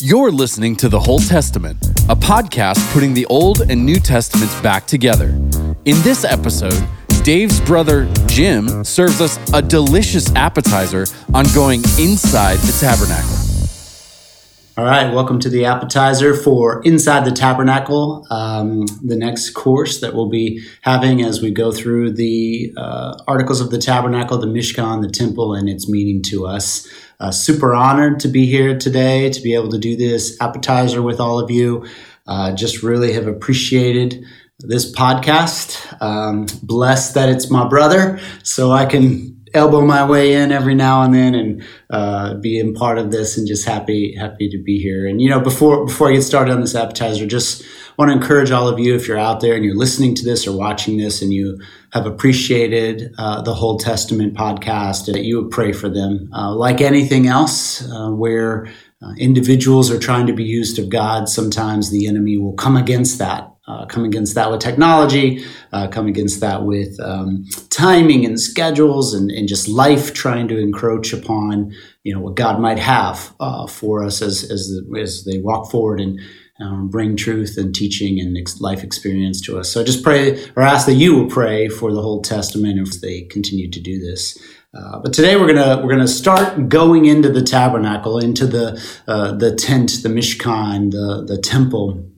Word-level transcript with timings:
You're 0.00 0.32
listening 0.32 0.74
to 0.76 0.88
The 0.88 0.98
Whole 0.98 1.20
Testament, 1.20 1.78
a 2.08 2.16
podcast 2.16 2.92
putting 2.92 3.14
the 3.14 3.24
Old 3.26 3.60
and 3.70 3.86
New 3.86 4.00
Testaments 4.00 4.60
back 4.60 4.88
together. 4.88 5.28
In 5.84 6.02
this 6.02 6.24
episode, 6.24 6.84
Dave's 7.22 7.60
brother 7.60 8.12
Jim 8.26 8.82
serves 8.82 9.20
us 9.20 9.38
a 9.52 9.62
delicious 9.62 10.34
appetizer 10.34 11.06
on 11.32 11.44
going 11.54 11.80
inside 11.96 12.58
the 12.58 12.76
tabernacle. 12.80 13.43
All 14.76 14.84
right, 14.84 15.14
welcome 15.14 15.38
to 15.38 15.48
the 15.48 15.66
appetizer 15.66 16.34
for 16.34 16.82
Inside 16.82 17.24
the 17.24 17.30
Tabernacle, 17.30 18.26
um, 18.28 18.86
the 19.04 19.14
next 19.14 19.50
course 19.50 20.00
that 20.00 20.14
we'll 20.14 20.28
be 20.28 20.66
having 20.80 21.22
as 21.22 21.40
we 21.40 21.52
go 21.52 21.70
through 21.70 22.14
the 22.14 22.74
uh, 22.76 23.16
articles 23.28 23.60
of 23.60 23.70
the 23.70 23.78
tabernacle, 23.78 24.36
the 24.36 24.48
Mishkan, 24.48 25.00
the 25.00 25.08
temple, 25.08 25.54
and 25.54 25.68
its 25.68 25.88
meaning 25.88 26.22
to 26.22 26.44
us. 26.44 26.88
Uh, 27.20 27.30
super 27.30 27.72
honored 27.72 28.18
to 28.18 28.26
be 28.26 28.46
here 28.46 28.76
today, 28.76 29.30
to 29.30 29.40
be 29.42 29.54
able 29.54 29.68
to 29.68 29.78
do 29.78 29.94
this 29.94 30.36
appetizer 30.40 31.00
with 31.00 31.20
all 31.20 31.38
of 31.38 31.52
you. 31.52 31.86
Uh, 32.26 32.52
just 32.52 32.82
really 32.82 33.12
have 33.12 33.28
appreciated 33.28 34.24
this 34.60 34.92
podcast. 34.94 36.00
Um, 36.02 36.46
blessed 36.62 37.14
that 37.14 37.28
it's 37.28 37.50
my 37.50 37.66
brother, 37.66 38.20
so 38.42 38.70
I 38.70 38.86
can 38.86 39.34
elbow 39.54 39.80
my 39.80 40.04
way 40.04 40.34
in 40.34 40.50
every 40.50 40.74
now 40.74 41.02
and 41.02 41.14
then 41.14 41.34
and 41.34 41.64
uh, 41.90 42.34
being 42.34 42.74
part 42.74 42.98
of 42.98 43.12
this 43.12 43.38
and 43.38 43.46
just 43.46 43.64
happy 43.64 44.14
happy 44.14 44.48
to 44.50 44.60
be 44.62 44.78
here. 44.78 45.06
And 45.06 45.22
you 45.22 45.30
know 45.30 45.40
before 45.40 45.86
before 45.86 46.10
i 46.10 46.12
get 46.12 46.22
started 46.22 46.52
on 46.52 46.60
this 46.60 46.74
appetizer 46.74 47.24
just 47.24 47.64
want 47.96 48.10
to 48.10 48.16
encourage 48.16 48.50
all 48.50 48.66
of 48.66 48.80
you 48.80 48.96
if 48.96 49.06
you're 49.06 49.18
out 49.18 49.40
there 49.40 49.54
and 49.54 49.64
you're 49.64 49.76
listening 49.76 50.16
to 50.16 50.24
this 50.24 50.48
or 50.48 50.58
watching 50.58 50.96
this 50.96 51.22
and 51.22 51.32
you 51.32 51.60
have 51.92 52.06
appreciated 52.06 53.14
uh, 53.18 53.40
the 53.42 53.54
whole 53.54 53.78
testament 53.78 54.34
podcast 54.34 55.06
that 55.06 55.22
you 55.22 55.40
would 55.40 55.52
pray 55.52 55.72
for 55.72 55.88
them. 55.88 56.28
Uh, 56.34 56.52
like 56.52 56.80
anything 56.80 57.28
else 57.28 57.88
uh, 57.92 58.10
where 58.10 58.66
uh, 59.00 59.12
individuals 59.16 59.92
are 59.92 59.98
trying 60.00 60.26
to 60.26 60.32
be 60.32 60.44
used 60.44 60.78
of 60.80 60.88
god 60.88 61.28
sometimes 61.28 61.90
the 61.90 62.08
enemy 62.08 62.36
will 62.36 62.54
come 62.54 62.76
against 62.76 63.18
that 63.18 63.53
uh, 63.66 63.86
come 63.86 64.04
against 64.04 64.34
that 64.34 64.50
with 64.50 64.60
technology, 64.60 65.44
uh, 65.72 65.88
come 65.88 66.06
against 66.06 66.40
that 66.40 66.64
with 66.64 67.00
um, 67.00 67.44
timing 67.70 68.24
and 68.24 68.38
schedules 68.38 69.14
and, 69.14 69.30
and, 69.30 69.48
just 69.48 69.68
life 69.68 70.12
trying 70.12 70.48
to 70.48 70.58
encroach 70.58 71.12
upon 71.14 71.74
you 72.02 72.12
know 72.12 72.20
what 72.20 72.34
God 72.34 72.60
might 72.60 72.78
have 72.78 73.34
uh, 73.40 73.66
for 73.66 74.04
us 74.04 74.20
as 74.20 74.50
as, 74.50 74.68
the, 74.68 75.00
as 75.00 75.24
they 75.24 75.38
walk 75.38 75.70
forward 75.70 76.00
and 76.00 76.20
um, 76.60 76.88
bring 76.88 77.16
truth 77.16 77.56
and 77.56 77.74
teaching 77.74 78.20
and 78.20 78.36
ex- 78.36 78.60
life 78.60 78.84
experience 78.84 79.40
to 79.42 79.58
us. 79.58 79.70
So 79.70 79.80
I 79.80 79.84
just 79.84 80.04
pray 80.04 80.44
or 80.56 80.62
ask 80.62 80.86
that 80.86 80.94
you 80.94 81.16
will 81.16 81.30
pray 81.30 81.68
for 81.68 81.92
the 81.92 82.02
whole 82.02 82.22
Testament 82.22 82.78
if 82.78 83.00
they 83.00 83.22
continue 83.22 83.70
to 83.70 83.80
do 83.80 83.98
this. 83.98 84.38
Uh, 84.74 84.98
but 84.98 85.12
today 85.12 85.36
we're 85.36 85.46
gonna 85.46 85.82
we're 85.82 85.90
gonna 85.90 86.06
start 86.06 86.68
going 86.68 87.06
into 87.06 87.30
the 87.30 87.42
tabernacle, 87.42 88.18
into 88.18 88.46
the 88.46 88.78
uh, 89.08 89.32
the 89.32 89.54
tent, 89.54 90.00
the 90.02 90.08
mishkan, 90.10 90.90
the 90.90 91.24
the 91.26 91.40
temple 91.40 92.10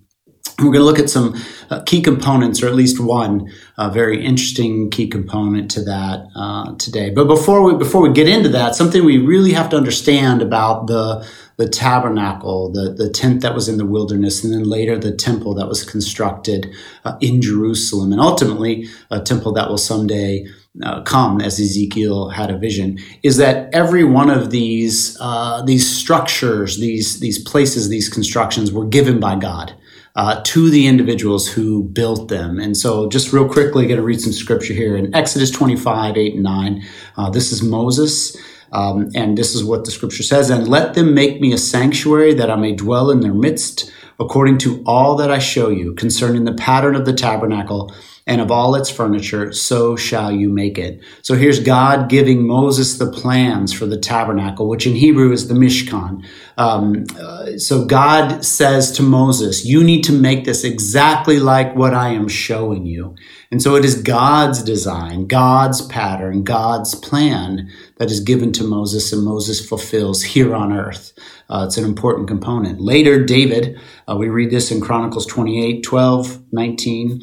we're 0.59 0.73
going 0.73 0.81
to 0.81 0.85
look 0.85 0.99
at 0.99 1.11
some 1.11 1.35
uh, 1.69 1.83
key 1.83 2.01
components, 2.01 2.63
or 2.63 2.67
at 2.67 2.75
least 2.75 2.99
one 2.99 3.53
uh, 3.77 3.91
very 3.91 4.25
interesting 4.25 4.91
key 4.91 5.07
component 5.07 5.71
to 5.73 5.83
that 5.83 6.27
uh, 6.35 6.75
today. 6.77 7.11
But 7.11 7.27
before 7.27 7.63
we 7.63 7.77
before 7.77 8.01
we 8.01 8.13
get 8.13 8.29
into 8.29 8.49
that, 8.51 8.75
something 8.75 9.05
we 9.05 9.19
really 9.19 9.53
have 9.53 9.69
to 9.71 9.77
understand 9.77 10.41
about 10.41 10.87
the 10.87 11.27
the 11.59 11.69
tabernacle, 11.69 12.71
the 12.73 12.91
the 12.93 13.11
tent 13.11 13.43
that 13.43 13.55
was 13.55 13.69
in 13.69 13.77
the 13.77 13.85
wilderness, 13.85 14.45
and 14.45 14.53
then 14.53 14.65
later 14.65 14.99
the 14.99 15.15
temple 15.15 15.55
that 15.57 15.69
was 15.69 15.85
constructed 15.85 16.73
uh, 17.05 17.19
in 17.21 17.43
Jerusalem, 17.43 18.13
and 18.13 18.21
ultimately 18.21 18.89
a 19.11 19.21
temple 19.21 19.53
that 19.53 19.69
will 19.69 19.79
someday. 19.79 20.47
Uh, 20.83 21.01
come 21.05 21.41
as 21.41 21.59
Ezekiel 21.59 22.29
had 22.29 22.51
a 22.51 22.59
vision 22.59 22.99
is 23.23 23.39
that 23.39 23.75
every 23.75 24.05
one 24.05 24.29
of 24.29 24.51
these 24.51 25.17
uh, 25.23 25.63
these 25.63 25.89
structures, 25.89 26.79
these 26.79 27.19
these 27.19 27.39
places, 27.39 27.89
these 27.89 28.11
constructions 28.11 28.71
were 28.71 28.85
given 28.85 29.19
by 29.19 29.37
God 29.37 29.73
uh, 30.17 30.41
to 30.45 30.71
the 30.71 30.87
individuals 30.87 31.47
who 31.47 31.85
built 31.85 32.29
them. 32.29 32.59
And 32.59 32.77
so, 32.77 33.09
just 33.09 33.33
real 33.33 33.49
quickly, 33.49 33.87
going 33.87 34.01
to 34.01 34.03
read 34.03 34.21
some 34.21 34.33
scripture 34.33 34.75
here 34.75 34.97
in 34.97 35.15
Exodus 35.15 35.51
25, 35.51 36.17
8 36.17 36.35
and 36.35 36.43
9. 36.43 36.85
Uh, 37.17 37.31
this 37.31 37.53
is 37.53 37.63
Moses. 37.63 38.37
Um, 38.73 39.11
and 39.15 39.39
this 39.39 39.55
is 39.55 39.63
what 39.63 39.85
the 39.85 39.93
scripture 39.93 40.25
says, 40.25 40.51
and 40.51 40.67
let 40.67 40.95
them 40.95 41.15
make 41.15 41.41
me 41.41 41.53
a 41.53 41.59
sanctuary 41.59 42.35
that 42.35 42.51
I 42.51 42.57
may 42.57 42.75
dwell 42.75 43.13
in 43.13 43.21
their 43.21 43.33
midst, 43.33 43.93
according 44.19 44.59
to 44.59 44.83
all 44.85 45.15
that 45.17 45.31
I 45.31 45.39
show 45.39 45.69
you 45.69 45.95
concerning 45.95 46.45
the 46.45 46.53
pattern 46.53 46.97
of 46.97 47.07
the 47.07 47.13
tabernacle 47.13 47.95
and 48.29 48.41
of 48.41 48.51
all 48.51 48.75
its 48.75 48.91
furniture, 48.91 49.53
so 49.53 49.95
shall 49.95 50.33
you 50.33 50.49
make 50.49 50.79
it. 50.79 51.01
So 51.23 51.35
here's 51.35 51.61
God 51.61 52.09
giving 52.09 52.45
Moses 52.45 52.99
the 52.99 53.11
plans 53.11 53.73
for 53.73 53.87
the 53.87 53.99
tabernacle, 53.99 54.69
which 54.69 54.85
in 54.85 54.97
Hebrew 54.97 55.31
is 55.31 55.47
the 55.47 55.55
Mishkan. 55.55 56.27
Um, 56.59 57.05
uh, 57.21 57.57
so 57.57 57.85
God 57.85 58.45
says 58.45 58.91
to 58.93 59.03
Moses, 59.05 59.65
you 59.65 59.85
need 59.85 60.03
to 60.05 60.13
make 60.13 60.45
this 60.45 60.65
exactly 60.65 61.39
like 61.39 61.77
what 61.77 61.95
I 61.95 62.09
am 62.09 62.27
showing 62.27 62.85
you. 62.85 63.15
And 63.53 63.63
so 63.63 63.77
it 63.77 63.85
is 63.85 64.03
God's 64.03 64.61
design, 64.61 65.29
God's 65.29 65.87
pattern, 65.87 66.43
God's 66.43 66.97
plan 66.97 67.71
that 67.99 68.11
is 68.11 68.19
given 68.19 68.51
to 68.55 68.65
Moses 68.65 69.13
and 69.13 69.23
Moses 69.23 69.67
fulfills 69.67 70.23
here 70.23 70.53
on 70.53 70.73
earth. 70.73 71.13
Uh, 71.49 71.65
it's 71.69 71.77
an 71.77 71.85
important 71.85 72.27
component. 72.27 72.81
Later, 72.81 73.25
David, 73.25 73.79
uh, 74.09 74.17
we 74.17 74.29
read 74.29 74.51
this 74.51 74.73
in 74.73 74.81
Chronicles 74.81 75.27
28, 75.27 75.85
12, 75.85 76.43
19 76.51 77.21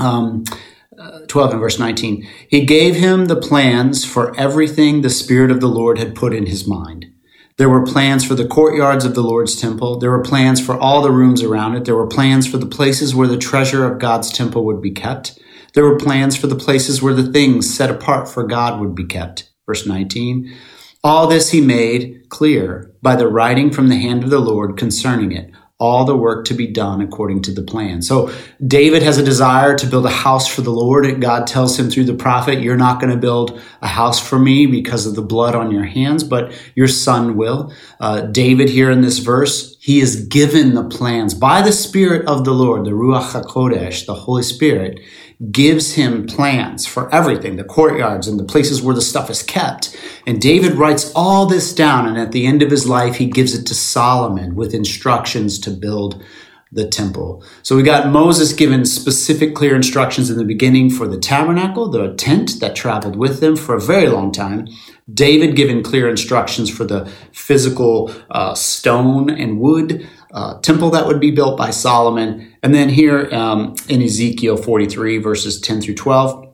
um, 0.00 0.44
uh, 0.98 1.20
12 1.28 1.52
and 1.52 1.60
verse 1.60 1.78
19. 1.78 2.26
He 2.48 2.64
gave 2.64 2.96
him 2.96 3.26
the 3.26 3.40
plans 3.40 4.04
for 4.04 4.36
everything 4.38 5.00
the 5.00 5.10
Spirit 5.10 5.50
of 5.50 5.60
the 5.60 5.68
Lord 5.68 5.98
had 5.98 6.14
put 6.14 6.34
in 6.34 6.46
his 6.46 6.66
mind. 6.66 7.06
There 7.56 7.68
were 7.68 7.84
plans 7.84 8.24
for 8.24 8.34
the 8.34 8.48
courtyards 8.48 9.04
of 9.04 9.14
the 9.14 9.22
Lord's 9.22 9.54
temple. 9.54 9.98
There 9.98 10.10
were 10.10 10.22
plans 10.22 10.64
for 10.64 10.78
all 10.78 11.02
the 11.02 11.10
rooms 11.10 11.42
around 11.42 11.76
it. 11.76 11.84
There 11.84 11.96
were 11.96 12.06
plans 12.06 12.46
for 12.46 12.56
the 12.56 12.66
places 12.66 13.14
where 13.14 13.28
the 13.28 13.36
treasure 13.36 13.84
of 13.84 13.98
God's 13.98 14.32
temple 14.32 14.64
would 14.64 14.80
be 14.80 14.90
kept. 14.90 15.38
There 15.74 15.84
were 15.84 15.98
plans 15.98 16.36
for 16.36 16.46
the 16.46 16.56
places 16.56 17.02
where 17.02 17.14
the 17.14 17.30
things 17.30 17.72
set 17.72 17.90
apart 17.90 18.28
for 18.28 18.44
God 18.44 18.80
would 18.80 18.94
be 18.94 19.04
kept. 19.04 19.50
Verse 19.66 19.86
19. 19.86 20.52
All 21.04 21.26
this 21.26 21.50
he 21.50 21.60
made 21.60 22.28
clear 22.30 22.94
by 23.02 23.16
the 23.16 23.28
writing 23.28 23.70
from 23.70 23.88
the 23.88 23.98
hand 23.98 24.24
of 24.24 24.30
the 24.30 24.40
Lord 24.40 24.76
concerning 24.76 25.32
it 25.32 25.50
all 25.80 26.04
the 26.04 26.16
work 26.16 26.44
to 26.44 26.54
be 26.54 26.66
done 26.66 27.00
according 27.00 27.40
to 27.42 27.50
the 27.50 27.62
plan. 27.62 28.02
So 28.02 28.30
David 28.64 29.02
has 29.02 29.18
a 29.18 29.24
desire 29.24 29.74
to 29.76 29.86
build 29.86 30.04
a 30.04 30.10
house 30.10 30.46
for 30.46 30.60
the 30.60 30.70
Lord. 30.70 31.20
God 31.20 31.46
tells 31.46 31.78
him 31.78 31.90
through 31.90 32.04
the 32.04 32.14
prophet, 32.14 32.60
you're 32.60 32.76
not 32.76 33.00
going 33.00 33.12
to 33.12 33.18
build 33.18 33.60
a 33.80 33.88
house 33.88 34.20
for 34.20 34.38
me 34.38 34.66
because 34.66 35.06
of 35.06 35.14
the 35.14 35.22
blood 35.22 35.54
on 35.54 35.70
your 35.70 35.84
hands, 35.84 36.22
but 36.22 36.52
your 36.74 36.86
son 36.86 37.36
will. 37.36 37.72
Uh, 37.98 38.20
David 38.20 38.68
here 38.68 38.90
in 38.90 39.00
this 39.00 39.18
verse, 39.18 39.76
he 39.80 40.00
is 40.00 40.26
given 40.26 40.74
the 40.74 40.84
plans 40.84 41.32
by 41.32 41.62
the 41.62 41.72
Spirit 41.72 42.28
of 42.28 42.44
the 42.44 42.52
Lord, 42.52 42.84
the 42.84 42.90
Ruach 42.90 43.32
HaKodesh, 43.32 44.04
the 44.04 44.14
Holy 44.14 44.42
Spirit 44.42 45.00
gives 45.50 45.94
him 45.94 46.26
plans 46.26 46.86
for 46.86 47.12
everything, 47.14 47.56
the 47.56 47.64
courtyards 47.64 48.28
and 48.28 48.38
the 48.38 48.44
places 48.44 48.82
where 48.82 48.94
the 48.94 49.00
stuff 49.00 49.30
is 49.30 49.42
kept. 49.42 49.96
And 50.26 50.40
David 50.40 50.74
writes 50.74 51.10
all 51.14 51.46
this 51.46 51.74
down. 51.74 52.06
And 52.06 52.18
at 52.18 52.32
the 52.32 52.46
end 52.46 52.62
of 52.62 52.70
his 52.70 52.86
life, 52.86 53.16
he 53.16 53.26
gives 53.26 53.54
it 53.54 53.66
to 53.66 53.74
Solomon 53.74 54.54
with 54.54 54.74
instructions 54.74 55.58
to 55.60 55.70
build 55.70 56.22
the 56.72 56.86
temple. 56.86 57.42
So 57.62 57.74
we 57.74 57.82
got 57.82 58.12
Moses 58.12 58.52
given 58.52 58.84
specific, 58.84 59.54
clear 59.54 59.74
instructions 59.74 60.30
in 60.30 60.36
the 60.36 60.44
beginning 60.44 60.90
for 60.90 61.08
the 61.08 61.18
tabernacle, 61.18 61.90
the 61.90 62.14
tent 62.14 62.60
that 62.60 62.76
traveled 62.76 63.16
with 63.16 63.40
them 63.40 63.56
for 63.56 63.74
a 63.74 63.80
very 63.80 64.08
long 64.08 64.30
time. 64.30 64.68
David 65.12 65.56
given 65.56 65.82
clear 65.82 66.08
instructions 66.08 66.70
for 66.70 66.84
the 66.84 67.10
physical 67.32 68.12
uh, 68.30 68.54
stone 68.54 69.30
and 69.30 69.58
wood 69.58 70.08
uh, 70.32 70.60
temple 70.60 70.90
that 70.90 71.06
would 71.06 71.20
be 71.20 71.30
built 71.30 71.58
by 71.58 71.70
Solomon. 71.70 72.54
And 72.62 72.74
then 72.74 72.88
here 72.88 73.28
um, 73.32 73.74
in 73.88 74.02
Ezekiel 74.02 74.56
43, 74.56 75.18
verses 75.18 75.60
10 75.60 75.80
through 75.82 75.94
12, 75.94 76.46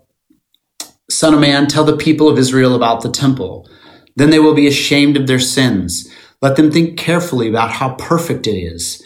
Son 1.10 1.34
of 1.34 1.40
man, 1.40 1.66
tell 1.66 1.84
the 1.84 1.96
people 1.96 2.28
of 2.28 2.38
Israel 2.38 2.74
about 2.74 3.02
the 3.02 3.10
temple. 3.10 3.68
Then 4.16 4.30
they 4.30 4.38
will 4.38 4.54
be 4.54 4.66
ashamed 4.66 5.16
of 5.16 5.26
their 5.26 5.38
sins. 5.38 6.12
Let 6.42 6.56
them 6.56 6.70
think 6.70 6.98
carefully 6.98 7.48
about 7.48 7.70
how 7.70 7.94
perfect 7.94 8.46
it 8.46 8.58
is. 8.58 9.04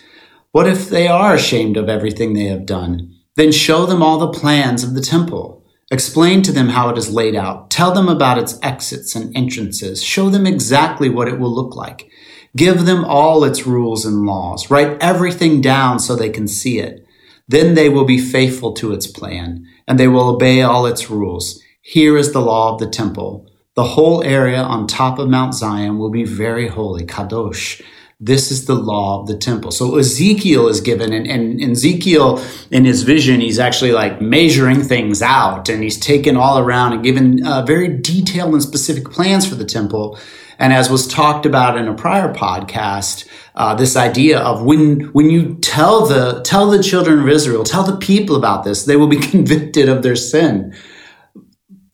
What 0.53 0.67
if 0.67 0.89
they 0.89 1.09
are 1.09 1.35
ashamed 1.35 1.77
of 1.77 1.89
everything 1.89 2.33
they 2.33 2.45
have 2.45 2.67
done? 2.67 3.15
Then 3.37 3.53
show 3.53 3.87
them 3.87 4.03
all 4.03 4.19
the 4.19 4.39
plans 4.39 4.83
of 4.83 4.95
the 4.95 5.01
temple. 5.01 5.65
Explain 5.91 6.43
to 6.43 6.53
them 6.53 6.71
how 6.71 6.89
it 6.89 6.99
is 6.99 7.13
laid 7.13 7.35
out. 7.35 7.71
Tell 7.71 7.93
them 7.93 8.09
about 8.09 8.39
its 8.39 8.59
exits 8.63 9.15
and 9.15 9.37
entrances. 9.37 10.03
Show 10.03 10.31
them 10.31 10.47
exactly 10.47 11.09
what 11.09 11.29
it 11.29 11.39
will 11.39 11.55
look 11.55 11.75
like. 11.75 12.11
Give 12.57 12.85
them 12.85 13.05
all 13.05 13.45
its 13.45 13.67
rules 13.67 14.05
and 14.05 14.27
laws. 14.27 14.71
Write 14.71 14.99
everything 15.01 15.61
down 15.61 15.99
so 15.99 16.17
they 16.17 16.31
can 16.31 16.49
see 16.49 16.79
it. 16.79 17.07
Then 17.47 17.75
they 17.75 17.89
will 17.89 18.05
be 18.05 18.19
faithful 18.19 18.73
to 18.75 18.93
its 18.93 19.07
plan 19.07 19.67
and 19.87 19.99
they 19.99 20.09
will 20.09 20.29
obey 20.29 20.63
all 20.63 20.87
its 20.87 21.11
rules. 21.11 21.61
Here 21.83 22.17
is 22.17 22.33
the 22.33 22.41
law 22.41 22.73
of 22.73 22.79
the 22.79 22.89
temple. 22.89 23.51
The 23.75 23.85
whole 23.85 24.23
area 24.23 24.61
on 24.61 24.87
top 24.87 25.19
of 25.19 25.29
Mount 25.29 25.55
Zion 25.55 25.99
will 25.99 26.11
be 26.11 26.25
very 26.25 26.69
holy, 26.69 27.07
kadosh. 27.07 27.83
This 28.23 28.51
is 28.51 28.67
the 28.67 28.75
law 28.75 29.21
of 29.21 29.29
the 29.29 29.37
temple. 29.37 29.71
So 29.71 29.97
Ezekiel 29.97 30.69
is 30.69 30.83
given, 30.83 31.13
and, 31.13 31.27
and, 31.27 31.61
Ezekiel 31.63 32.45
in 32.71 32.85
his 32.85 33.03
vision, 33.03 33.41
he's 33.41 33.59
actually 33.59 33.93
like 33.93 34.21
measuring 34.21 34.83
things 34.83 35.23
out, 35.23 35.71
and 35.71 35.83
he's 35.83 35.99
taken 35.99 36.37
all 36.37 36.59
around 36.59 36.93
and 36.93 37.03
given 37.03 37.47
uh, 37.47 37.63
very 37.65 37.89
detailed 37.89 38.53
and 38.53 38.63
specific 38.63 39.11
plans 39.11 39.49
for 39.49 39.55
the 39.55 39.65
temple. 39.65 40.19
And 40.61 40.75
as 40.75 40.91
was 40.91 41.09
talked 41.09 41.47
about 41.47 41.79
in 41.79 41.89
a 41.89 41.95
prior 41.95 42.33
podcast, 42.35 43.27
uh, 43.55 43.75
this 43.75 43.97
idea 43.97 44.39
of 44.39 44.63
when 44.63 45.07
when 45.15 45.31
you 45.31 45.57
tell 45.57 46.07
the 46.07 46.43
tell 46.43 46.71
the 46.71 46.83
children 46.83 47.19
of 47.19 47.29
Israel, 47.29 47.65
tell 47.65 47.83
the 47.83 47.97
people 47.97 48.37
about 48.37 48.63
this, 48.63 48.85
they 48.85 48.97
will 48.97 49.09
be 49.09 49.17
convicted 49.33 49.89
of 49.89 50.03
their 50.03 50.15
sin. 50.15 50.77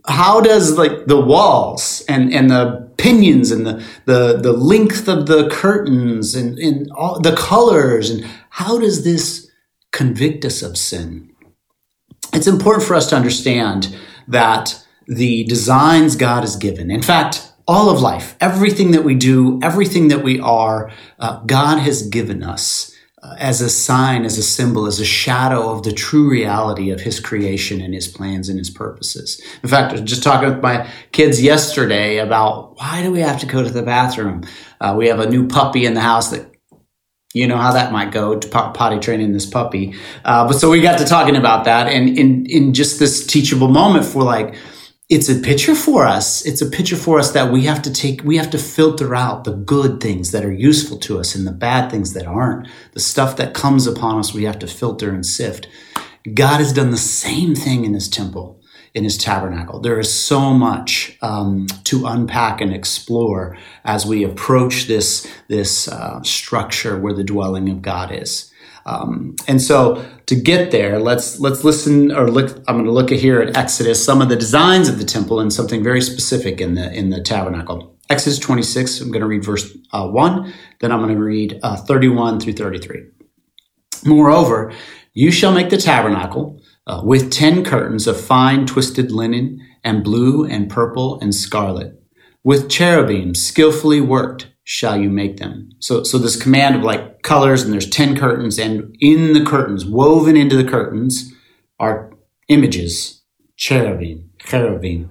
How 0.08 0.40
does 0.40 0.76
like 0.76 1.06
the 1.06 1.20
walls 1.20 2.04
and 2.08 2.34
and 2.34 2.50
the 2.50 2.92
pinions 2.98 3.52
and 3.52 3.64
the 3.64 3.84
the 4.04 4.36
the 4.36 4.52
length 4.52 5.06
of 5.06 5.26
the 5.26 5.48
curtains 5.48 6.34
and, 6.34 6.58
and 6.58 6.90
all 6.90 7.20
the 7.20 7.36
colors 7.36 8.10
and 8.10 8.26
how 8.50 8.78
does 8.80 9.04
this 9.04 9.48
convict 9.92 10.44
us 10.44 10.62
of 10.62 10.76
sin? 10.76 11.30
It's 12.32 12.48
important 12.48 12.84
for 12.84 12.96
us 12.96 13.08
to 13.10 13.16
understand 13.16 13.96
that 14.26 14.84
the 15.06 15.44
designs 15.44 16.16
God 16.16 16.40
has 16.40 16.56
given. 16.56 16.90
In 16.90 17.02
fact, 17.02 17.52
all 17.68 17.90
of 17.90 18.00
life, 18.00 18.36
everything 18.40 18.92
that 18.92 19.04
we 19.04 19.14
do, 19.14 19.58
everything 19.62 20.08
that 20.08 20.22
we 20.22 20.38
are, 20.40 20.90
uh, 21.18 21.40
God 21.44 21.78
has 21.78 22.06
given 22.06 22.42
us 22.42 22.94
uh, 23.22 23.34
as 23.38 23.60
a 23.60 23.68
sign, 23.68 24.24
as 24.24 24.38
a 24.38 24.42
symbol, 24.42 24.86
as 24.86 25.00
a 25.00 25.04
shadow 25.04 25.70
of 25.70 25.82
the 25.82 25.92
true 25.92 26.30
reality 26.30 26.90
of 26.90 27.00
His 27.00 27.18
creation 27.18 27.80
and 27.80 27.92
His 27.92 28.06
plans 28.06 28.48
and 28.48 28.58
His 28.58 28.70
purposes. 28.70 29.42
In 29.62 29.68
fact, 29.68 29.90
I 29.90 29.92
was 30.00 30.02
just 30.02 30.22
talking 30.22 30.48
with 30.48 30.62
my 30.62 30.88
kids 31.10 31.42
yesterday 31.42 32.18
about 32.18 32.78
why 32.78 33.02
do 33.02 33.10
we 33.10 33.20
have 33.20 33.40
to 33.40 33.46
go 33.46 33.62
to 33.62 33.70
the 33.70 33.82
bathroom? 33.82 34.44
Uh, 34.80 34.94
we 34.96 35.08
have 35.08 35.18
a 35.18 35.28
new 35.28 35.48
puppy 35.48 35.86
in 35.86 35.94
the 35.94 36.00
house 36.00 36.30
that 36.30 36.52
you 37.34 37.46
know 37.46 37.58
how 37.58 37.72
that 37.72 37.92
might 37.92 38.12
go 38.12 38.38
to 38.38 38.48
potty 38.48 38.98
training 38.98 39.32
this 39.32 39.44
puppy. 39.44 39.94
Uh, 40.24 40.46
but 40.46 40.54
so 40.54 40.70
we 40.70 40.80
got 40.80 40.98
to 40.98 41.04
talking 41.04 41.36
about 41.36 41.64
that, 41.64 41.88
and 41.88 42.16
in 42.16 42.46
in 42.46 42.72
just 42.72 42.98
this 42.98 43.26
teachable 43.26 43.68
moment 43.68 44.06
for 44.06 44.22
like 44.22 44.54
it's 45.08 45.28
a 45.28 45.38
picture 45.38 45.76
for 45.76 46.04
us. 46.04 46.44
It's 46.44 46.60
a 46.60 46.68
picture 46.68 46.96
for 46.96 47.20
us 47.20 47.30
that 47.30 47.52
we 47.52 47.62
have 47.64 47.80
to 47.82 47.92
take, 47.92 48.24
we 48.24 48.38
have 48.38 48.50
to 48.50 48.58
filter 48.58 49.14
out 49.14 49.44
the 49.44 49.52
good 49.52 50.00
things 50.00 50.32
that 50.32 50.44
are 50.44 50.52
useful 50.52 50.98
to 51.00 51.20
us 51.20 51.36
and 51.36 51.46
the 51.46 51.52
bad 51.52 51.90
things 51.90 52.12
that 52.14 52.26
aren't. 52.26 52.68
The 52.92 53.00
stuff 53.00 53.36
that 53.36 53.54
comes 53.54 53.86
upon 53.86 54.18
us, 54.18 54.34
we 54.34 54.44
have 54.44 54.58
to 54.60 54.66
filter 54.66 55.10
and 55.10 55.24
sift. 55.24 55.68
God 56.34 56.58
has 56.58 56.72
done 56.72 56.90
the 56.90 56.96
same 56.96 57.54
thing 57.54 57.84
in 57.84 57.94
his 57.94 58.08
temple, 58.08 58.60
in 58.94 59.04
his 59.04 59.16
tabernacle. 59.16 59.78
There 59.78 60.00
is 60.00 60.12
so 60.12 60.52
much 60.52 61.16
um, 61.22 61.68
to 61.84 62.06
unpack 62.06 62.60
and 62.60 62.74
explore 62.74 63.56
as 63.84 64.04
we 64.04 64.24
approach 64.24 64.86
this, 64.86 65.32
this 65.46 65.86
uh, 65.86 66.20
structure 66.24 66.98
where 66.98 67.14
the 67.14 67.22
dwelling 67.22 67.68
of 67.68 67.80
God 67.80 68.10
is. 68.10 68.52
Um, 68.86 69.34
and 69.48 69.60
so 69.60 70.04
to 70.26 70.36
get 70.36 70.70
there, 70.70 70.98
let's 71.00 71.40
let's 71.40 71.64
listen 71.64 72.12
or 72.12 72.30
look. 72.30 72.56
I'm 72.68 72.76
going 72.76 72.84
to 72.86 72.92
look 72.92 73.10
at 73.12 73.18
here 73.18 73.40
at 73.42 73.56
Exodus 73.56 74.02
some 74.02 74.22
of 74.22 74.28
the 74.28 74.36
designs 74.36 74.88
of 74.88 74.98
the 74.98 75.04
temple 75.04 75.40
and 75.40 75.52
something 75.52 75.82
very 75.82 76.00
specific 76.00 76.60
in 76.60 76.74
the 76.74 76.92
in 76.92 77.10
the 77.10 77.20
tabernacle. 77.20 77.96
Exodus 78.08 78.38
26. 78.38 79.00
I'm 79.00 79.10
going 79.10 79.20
to 79.20 79.26
read 79.26 79.44
verse 79.44 79.76
uh, 79.92 80.06
one. 80.06 80.54
Then 80.80 80.92
I'm 80.92 81.02
going 81.02 81.14
to 81.14 81.20
read 81.20 81.58
uh, 81.64 81.76
31 81.76 82.38
through 82.38 82.52
33. 82.52 83.02
Moreover, 84.04 84.72
you 85.12 85.32
shall 85.32 85.52
make 85.52 85.70
the 85.70 85.76
tabernacle 85.76 86.60
uh, 86.86 87.00
with 87.02 87.32
ten 87.32 87.64
curtains 87.64 88.06
of 88.06 88.20
fine 88.20 88.66
twisted 88.66 89.10
linen 89.10 89.60
and 89.82 90.04
blue 90.04 90.44
and 90.44 90.70
purple 90.70 91.18
and 91.20 91.34
scarlet, 91.34 92.00
with 92.44 92.70
cherubim 92.70 93.34
skillfully 93.34 94.00
worked 94.00 94.48
shall 94.68 95.00
you 95.00 95.08
make 95.08 95.36
them. 95.36 95.70
So, 95.78 96.02
so 96.02 96.18
this 96.18 96.34
command 96.34 96.74
of 96.74 96.82
like 96.82 97.22
colors 97.22 97.62
and 97.62 97.72
there's 97.72 97.88
10 97.88 98.16
curtains 98.16 98.58
and 98.58 98.96
in 99.00 99.32
the 99.32 99.44
curtains, 99.44 99.86
woven 99.86 100.36
into 100.36 100.56
the 100.56 100.68
curtains 100.68 101.32
are 101.78 102.12
images, 102.48 103.22
cherubim, 103.54 104.28
cherubim, 104.40 105.08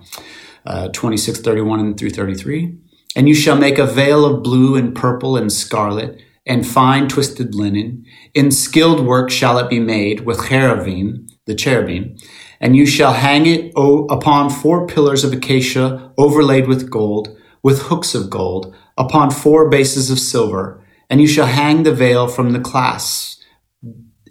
uh, 0.65 0.89
26, 0.89 1.39
31 1.39 1.95
through 1.95 2.09
33. 2.09 2.77
And 3.15 3.29
you 3.29 3.33
shall 3.33 3.55
make 3.55 3.77
a 3.77 3.85
veil 3.85 4.25
of 4.25 4.43
blue 4.43 4.75
and 4.75 4.93
purple 4.93 5.37
and 5.37 5.49
scarlet 5.49 6.21
and 6.45 6.67
fine 6.67 7.07
twisted 7.07 7.55
linen. 7.55 8.03
In 8.33 8.51
skilled 8.51 9.05
work 9.05 9.31
shall 9.31 9.57
it 9.57 9.69
be 9.69 9.79
made 9.79 10.25
with 10.25 10.49
cherubim, 10.49 11.27
the 11.45 11.55
cherubim. 11.55 12.17
And 12.59 12.75
you 12.75 12.85
shall 12.85 13.13
hang 13.13 13.45
it 13.45 13.71
upon 13.77 14.49
four 14.49 14.85
pillars 14.85 15.23
of 15.23 15.31
acacia 15.31 16.11
overlaid 16.17 16.67
with 16.67 16.89
gold, 16.89 17.37
with 17.63 17.83
hooks 17.83 18.13
of 18.13 18.29
gold 18.29 18.75
upon 18.97 19.31
four 19.31 19.69
bases 19.69 20.09
of 20.09 20.19
silver, 20.19 20.83
and 21.09 21.21
you 21.21 21.27
shall 21.27 21.47
hang 21.47 21.83
the 21.83 21.93
veil 21.93 22.27
from 22.27 22.51
the 22.51 22.59
clasps, 22.59 23.43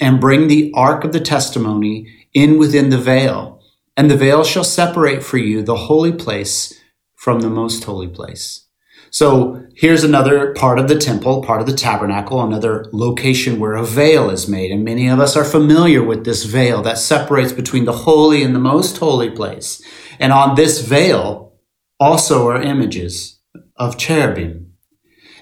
and 0.01 0.21
bring 0.21 0.49
the 0.49 0.73
ark 0.75 1.05
of 1.05 1.13
the 1.13 1.21
testimony 1.21 2.09
in 2.33 2.59
within 2.59 2.91
the 2.91 2.99
veil. 2.99 3.63
And 3.97 4.11
the 4.11 4.17
veil 4.17 4.43
shall 4.43 4.65
separate 4.65 5.23
for 5.23 5.39
you 5.39 5.63
the 5.63 5.77
holy 5.77 6.13
place 6.13 6.81
from 7.15 7.41
the 7.41 7.51
most 7.51 7.85
holy 7.85 8.09
place. 8.09 8.67
So 9.11 9.65
here's 9.77 10.03
another 10.03 10.53
part 10.55 10.81
of 10.81 10.89
the 10.89 10.99
temple, 10.99 11.45
part 11.45 11.61
of 11.61 11.69
the 11.69 11.77
tabernacle, 11.77 12.43
another 12.43 12.87
location 12.93 13.61
where 13.61 13.75
a 13.75 13.85
veil 13.85 14.29
is 14.29 14.49
made. 14.49 14.73
And 14.73 14.85
many 14.85 15.07
of 15.07 15.21
us 15.21 15.37
are 15.37 15.45
familiar 15.45 16.03
with 16.03 16.25
this 16.25 16.43
veil 16.43 16.83
that 16.83 16.99
separates 16.99 17.53
between 17.53 17.85
the 17.85 17.93
holy 17.93 18.43
and 18.43 18.53
the 18.57 18.59
most 18.59 18.99
holy 18.99 19.31
place. 19.31 19.81
And 20.19 20.33
on 20.33 20.57
this 20.57 20.81
veil 20.81 21.55
also 22.01 22.49
are 22.49 22.61
images 22.61 23.34
of 23.77 23.99
cherubim. 23.99 24.73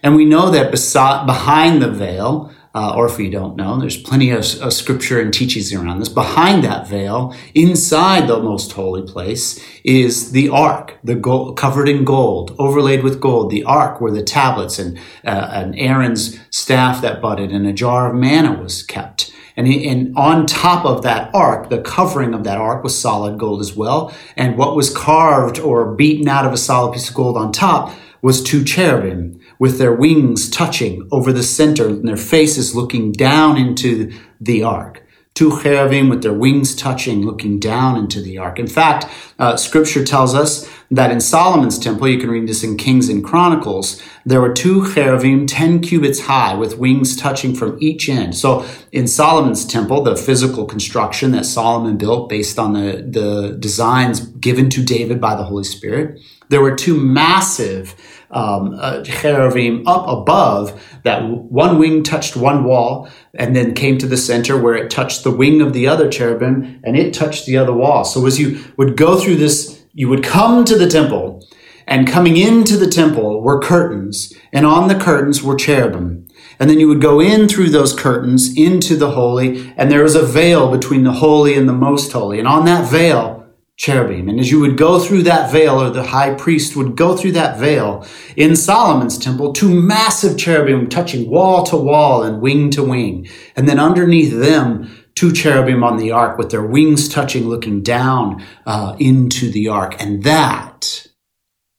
And 0.02 0.16
we 0.16 0.24
know 0.24 0.50
that 0.50 0.70
behind 0.70 1.80
the 1.80 1.90
veil, 1.90 2.52
uh, 2.74 2.94
or 2.96 3.06
if 3.06 3.18
you 3.18 3.30
don't 3.30 3.54
know, 3.54 3.78
there's 3.78 4.00
plenty 4.00 4.30
of, 4.30 4.38
of, 4.62 4.72
scripture 4.72 5.20
and 5.20 5.32
teachings 5.32 5.72
around 5.72 5.98
this. 5.98 6.08
Behind 6.08 6.64
that 6.64 6.88
veil, 6.88 7.36
inside 7.54 8.26
the 8.26 8.40
most 8.40 8.72
holy 8.72 9.02
place, 9.02 9.62
is 9.84 10.32
the 10.32 10.48
ark, 10.48 10.98
the 11.04 11.14
gold, 11.14 11.58
covered 11.58 11.88
in 11.88 12.04
gold, 12.04 12.56
overlaid 12.58 13.02
with 13.02 13.20
gold. 13.20 13.50
The 13.50 13.64
ark 13.64 14.00
where 14.00 14.12
the 14.12 14.22
tablets 14.22 14.78
and, 14.78 14.98
uh, 15.24 15.50
and 15.52 15.78
Aaron's 15.78 16.40
staff 16.50 17.02
that 17.02 17.20
budded 17.20 17.52
and 17.52 17.66
a 17.66 17.72
jar 17.72 18.10
of 18.10 18.16
manna 18.16 18.58
was 18.58 18.82
kept. 18.82 19.30
And, 19.56 19.66
and 19.68 20.16
on 20.16 20.46
top 20.46 20.84
of 20.84 21.02
that 21.02 21.34
ark, 21.34 21.68
the 21.68 21.80
covering 21.80 22.34
of 22.34 22.44
that 22.44 22.58
ark 22.58 22.82
was 22.82 22.98
solid 22.98 23.38
gold 23.38 23.60
as 23.60 23.74
well. 23.74 24.14
And 24.36 24.56
what 24.56 24.76
was 24.76 24.94
carved 24.94 25.58
or 25.58 25.94
beaten 25.94 26.28
out 26.28 26.46
of 26.46 26.52
a 26.52 26.56
solid 26.56 26.92
piece 26.92 27.08
of 27.08 27.14
gold 27.14 27.36
on 27.36 27.52
top 27.52 27.94
was 28.22 28.42
two 28.42 28.64
cherubim 28.64 29.40
with 29.58 29.78
their 29.78 29.92
wings 29.92 30.48
touching 30.48 31.06
over 31.10 31.32
the 31.32 31.42
center 31.42 31.88
and 31.88 32.06
their 32.06 32.16
faces 32.16 32.74
looking 32.74 33.12
down 33.12 33.56
into 33.56 34.12
the 34.40 34.62
ark. 34.62 35.02
Two 35.34 35.62
cherubim 35.62 36.10
with 36.10 36.22
their 36.22 36.32
wings 36.32 36.74
touching, 36.76 37.24
looking 37.24 37.58
down 37.58 37.96
into 37.96 38.20
the 38.20 38.36
ark. 38.36 38.58
In 38.58 38.66
fact, 38.66 39.06
uh, 39.38 39.56
scripture 39.56 40.04
tells 40.04 40.34
us 40.34 40.68
that 40.92 41.10
in 41.10 41.20
Solomon's 41.20 41.78
temple, 41.78 42.06
you 42.06 42.18
can 42.18 42.30
read 42.30 42.46
this 42.46 42.62
in 42.62 42.76
Kings 42.76 43.08
and 43.08 43.24
Chronicles, 43.24 44.02
there 44.26 44.42
were 44.42 44.52
two 44.52 44.92
cherubim 44.92 45.46
10 45.46 45.80
cubits 45.80 46.20
high 46.20 46.54
with 46.54 46.76
wings 46.76 47.16
touching 47.16 47.54
from 47.54 47.78
each 47.80 48.10
end. 48.10 48.36
So 48.36 48.66
in 48.92 49.08
Solomon's 49.08 49.64
temple, 49.64 50.02
the 50.02 50.16
physical 50.16 50.66
construction 50.66 51.32
that 51.32 51.46
Solomon 51.46 51.96
built 51.96 52.28
based 52.28 52.58
on 52.58 52.74
the, 52.74 53.08
the 53.08 53.56
designs 53.58 54.20
given 54.20 54.68
to 54.68 54.84
David 54.84 55.18
by 55.18 55.34
the 55.34 55.44
Holy 55.44 55.64
Spirit, 55.64 56.20
there 56.50 56.60
were 56.60 56.76
two 56.76 57.00
massive 57.00 57.94
um, 58.30 58.74
uh, 58.78 59.02
cherubim 59.02 59.86
up 59.86 60.06
above 60.06 61.00
that 61.04 61.22
one 61.24 61.78
wing 61.78 62.02
touched 62.02 62.36
one 62.36 62.64
wall 62.64 63.08
and 63.34 63.56
then 63.56 63.74
came 63.74 63.96
to 63.96 64.06
the 64.06 64.16
center 64.18 64.60
where 64.60 64.74
it 64.74 64.90
touched 64.90 65.24
the 65.24 65.30
wing 65.30 65.62
of 65.62 65.72
the 65.72 65.88
other 65.88 66.10
cherubim 66.10 66.80
and 66.84 66.98
it 66.98 67.14
touched 67.14 67.46
the 67.46 67.56
other 67.56 67.72
wall. 67.72 68.04
So 68.04 68.26
as 68.26 68.38
you 68.38 68.62
would 68.76 68.98
go 68.98 69.18
through 69.18 69.36
this, 69.36 69.81
you 69.92 70.08
would 70.08 70.24
come 70.24 70.64
to 70.64 70.76
the 70.76 70.88
temple 70.88 71.46
and 71.86 72.08
coming 72.08 72.36
into 72.36 72.76
the 72.76 72.86
temple 72.86 73.42
were 73.42 73.60
curtains 73.60 74.32
and 74.52 74.64
on 74.64 74.88
the 74.88 74.98
curtains 74.98 75.42
were 75.42 75.56
cherubim. 75.56 76.28
And 76.58 76.70
then 76.70 76.78
you 76.78 76.88
would 76.88 77.00
go 77.00 77.20
in 77.20 77.48
through 77.48 77.70
those 77.70 77.94
curtains 77.94 78.56
into 78.56 78.96
the 78.96 79.10
holy 79.10 79.72
and 79.76 79.90
there 79.90 80.02
was 80.02 80.14
a 80.14 80.24
veil 80.24 80.70
between 80.70 81.02
the 81.02 81.12
holy 81.12 81.54
and 81.54 81.68
the 81.68 81.72
most 81.72 82.12
holy. 82.12 82.38
And 82.38 82.48
on 82.48 82.64
that 82.66 82.90
veil, 82.90 83.42
cherubim. 83.76 84.28
And 84.28 84.38
as 84.38 84.50
you 84.50 84.60
would 84.60 84.76
go 84.76 85.00
through 85.00 85.22
that 85.22 85.50
veil, 85.50 85.80
or 85.80 85.90
the 85.90 86.04
high 86.04 86.34
priest 86.34 86.76
would 86.76 86.96
go 86.96 87.16
through 87.16 87.32
that 87.32 87.58
veil 87.58 88.06
in 88.36 88.54
Solomon's 88.54 89.18
temple, 89.18 89.52
two 89.52 89.68
massive 89.68 90.38
cherubim 90.38 90.88
touching 90.88 91.28
wall 91.28 91.64
to 91.64 91.76
wall 91.76 92.22
and 92.22 92.40
wing 92.40 92.70
to 92.70 92.84
wing. 92.84 93.28
And 93.56 93.68
then 93.68 93.80
underneath 93.80 94.32
them, 94.38 95.01
two 95.14 95.32
cherubim 95.32 95.84
on 95.84 95.96
the 95.96 96.10
ark 96.10 96.38
with 96.38 96.50
their 96.50 96.66
wings 96.66 97.08
touching, 97.08 97.48
looking 97.48 97.82
down 97.82 98.44
uh, 98.66 98.96
into 98.98 99.50
the 99.50 99.68
ark. 99.68 99.94
And 100.00 100.22
that, 100.24 101.06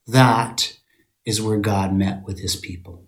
that 0.07 0.77
is 1.25 1.41
where 1.41 1.57
God 1.57 1.93
met 1.93 2.23
with 2.25 2.39
his 2.39 2.55
people 2.55 3.03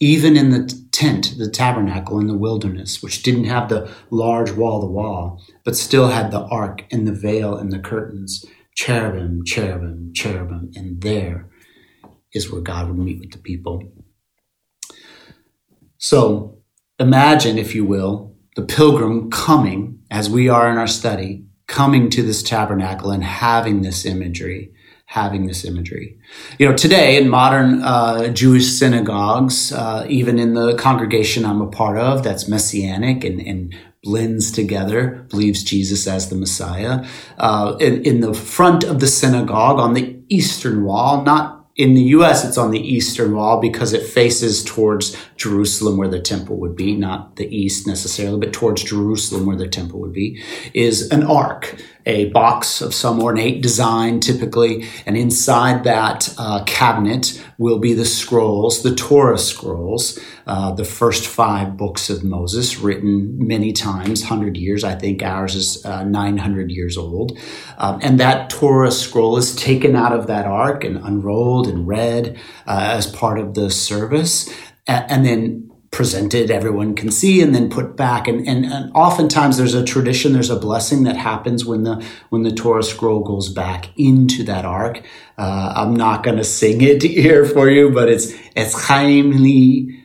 even 0.00 0.36
in 0.36 0.50
the 0.50 0.86
tent, 0.92 1.34
the 1.38 1.48
tabernacle 1.48 2.18
in 2.20 2.26
the 2.26 2.36
wilderness, 2.36 3.02
which 3.02 3.22
didn't 3.22 3.44
have 3.44 3.68
the 3.68 3.90
large 4.10 4.52
wall 4.52 4.80
to 4.80 4.86
wall, 4.86 5.42
but 5.64 5.76
still 5.76 6.08
had 6.08 6.30
the 6.30 6.42
ark 6.46 6.84
and 6.90 7.06
the 7.06 7.12
veil 7.12 7.56
and 7.56 7.72
the 7.72 7.78
curtains, 7.78 8.44
cherubim, 8.74 9.42
cherubim, 9.44 10.12
cherubim, 10.12 10.70
and 10.76 11.00
there 11.00 11.48
is 12.34 12.50
where 12.50 12.60
God 12.60 12.88
would 12.88 12.98
meet 12.98 13.20
with 13.20 13.32
the 13.32 13.38
people. 13.38 13.82
So 15.96 16.58
imagine, 16.98 17.56
if 17.56 17.74
you 17.74 17.86
will, 17.86 18.35
the 18.56 18.62
pilgrim 18.62 19.30
coming, 19.30 20.00
as 20.10 20.28
we 20.28 20.48
are 20.48 20.68
in 20.70 20.78
our 20.78 20.86
study, 20.86 21.44
coming 21.66 22.08
to 22.10 22.22
this 22.22 22.42
tabernacle 22.42 23.10
and 23.10 23.22
having 23.22 23.82
this 23.82 24.06
imagery, 24.06 24.72
having 25.04 25.46
this 25.46 25.64
imagery. 25.64 26.18
You 26.58 26.68
know, 26.68 26.74
today 26.74 27.18
in 27.18 27.28
modern 27.28 27.82
uh, 27.82 28.28
Jewish 28.28 28.66
synagogues, 28.66 29.72
uh, 29.72 30.06
even 30.08 30.38
in 30.38 30.54
the 30.54 30.74
congregation 30.76 31.44
I'm 31.44 31.60
a 31.60 31.68
part 31.68 31.98
of, 31.98 32.22
that's 32.22 32.48
messianic 32.48 33.24
and, 33.24 33.40
and 33.40 33.76
blends 34.02 34.50
together, 34.50 35.26
believes 35.28 35.62
Jesus 35.62 36.06
as 36.06 36.30
the 36.30 36.36
Messiah. 36.36 37.04
Uh, 37.36 37.76
in, 37.78 38.02
in 38.04 38.20
the 38.20 38.32
front 38.32 38.84
of 38.84 39.00
the 39.00 39.06
synagogue 39.06 39.78
on 39.78 39.92
the 39.92 40.18
eastern 40.28 40.84
wall, 40.84 41.22
not 41.24 41.55
in 41.76 41.92
the 41.92 42.02
US, 42.02 42.44
it's 42.44 42.56
on 42.56 42.70
the 42.70 42.80
eastern 42.80 43.34
wall 43.34 43.60
because 43.60 43.92
it 43.92 44.06
faces 44.06 44.64
towards 44.64 45.16
Jerusalem 45.36 45.98
where 45.98 46.08
the 46.08 46.20
temple 46.20 46.56
would 46.56 46.74
be, 46.74 46.96
not 46.96 47.36
the 47.36 47.54
east 47.54 47.86
necessarily, 47.86 48.38
but 48.38 48.52
towards 48.52 48.82
Jerusalem 48.82 49.44
where 49.44 49.56
the 49.56 49.68
temple 49.68 50.00
would 50.00 50.12
be, 50.12 50.42
is 50.72 51.10
an 51.10 51.22
ark, 51.22 51.78
a 52.06 52.26
box 52.30 52.80
of 52.80 52.94
some 52.94 53.20
ornate 53.20 53.60
design 53.60 54.20
typically. 54.20 54.86
And 55.04 55.16
inside 55.16 55.84
that 55.84 56.32
uh, 56.38 56.62
cabinet 56.64 57.42
will 57.58 57.78
be 57.78 57.92
the 57.94 58.04
scrolls, 58.04 58.82
the 58.82 58.94
Torah 58.94 59.38
scrolls, 59.38 60.18
uh, 60.46 60.72
the 60.72 60.84
first 60.84 61.26
five 61.26 61.76
books 61.76 62.08
of 62.08 62.22
Moses, 62.22 62.78
written 62.78 63.36
many 63.46 63.72
times, 63.72 64.22
100 64.22 64.56
years. 64.56 64.84
I 64.84 64.94
think 64.94 65.22
ours 65.22 65.56
is 65.56 65.84
uh, 65.84 66.04
900 66.04 66.70
years 66.70 66.96
old. 66.96 67.36
Um, 67.78 67.98
and 68.02 68.20
that 68.20 68.50
Torah 68.50 68.92
scroll 68.92 69.36
is 69.36 69.56
taken 69.56 69.96
out 69.96 70.12
of 70.12 70.28
that 70.28 70.46
ark 70.46 70.84
and 70.84 70.96
unrolled 70.98 71.66
and 71.66 71.86
read 71.86 72.38
uh, 72.66 72.90
as 72.92 73.06
part 73.06 73.38
of 73.38 73.54
the 73.54 73.70
service. 73.70 74.48
and 74.86 75.26
then 75.26 75.65
presented, 75.96 76.50
everyone 76.50 76.94
can 76.94 77.10
see, 77.10 77.40
and 77.40 77.54
then 77.54 77.70
put 77.70 77.96
back. 77.96 78.28
And, 78.28 78.46
and, 78.46 78.66
and, 78.66 78.92
oftentimes 78.94 79.56
there's 79.56 79.72
a 79.72 79.82
tradition, 79.82 80.34
there's 80.34 80.50
a 80.50 80.60
blessing 80.60 81.04
that 81.04 81.16
happens 81.16 81.64
when 81.64 81.84
the 81.84 82.04
when 82.28 82.42
the 82.42 82.52
Torah 82.52 82.82
scroll 82.82 83.24
goes 83.24 83.48
back 83.48 83.88
into 83.96 84.42
that 84.44 84.66
ark. 84.66 85.02
Uh, 85.38 85.72
I'm 85.74 85.96
not 85.96 86.22
going 86.22 86.36
to 86.36 86.44
sing 86.44 86.82
it 86.82 87.02
here 87.24 87.46
for 87.46 87.70
you, 87.70 87.90
but 87.90 88.10
it's 88.10 88.34
it's 88.54 88.88
Chaim 88.88 89.42
li. 89.42 90.02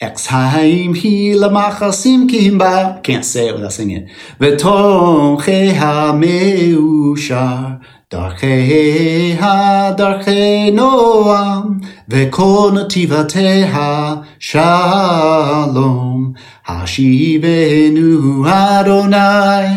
Exhaim 0.00 0.96
hi 0.96 1.34
lamachasim 1.42 2.28
kimba. 2.30 3.02
Can't 3.02 3.24
say 3.24 3.48
it 3.48 3.54
without 3.54 3.72
singing 3.72 4.06
it. 4.06 4.10
V'toche 4.38 5.74
ha-meushar 5.74 7.80
דרכיה 8.12 9.92
דרכי 9.96 10.70
נועם, 10.70 11.78
וכל 12.08 12.70
נתיבתיה 12.74 14.14
שלום. 14.38 16.32
השיבנו 16.68 18.44
אדוני 18.48 19.76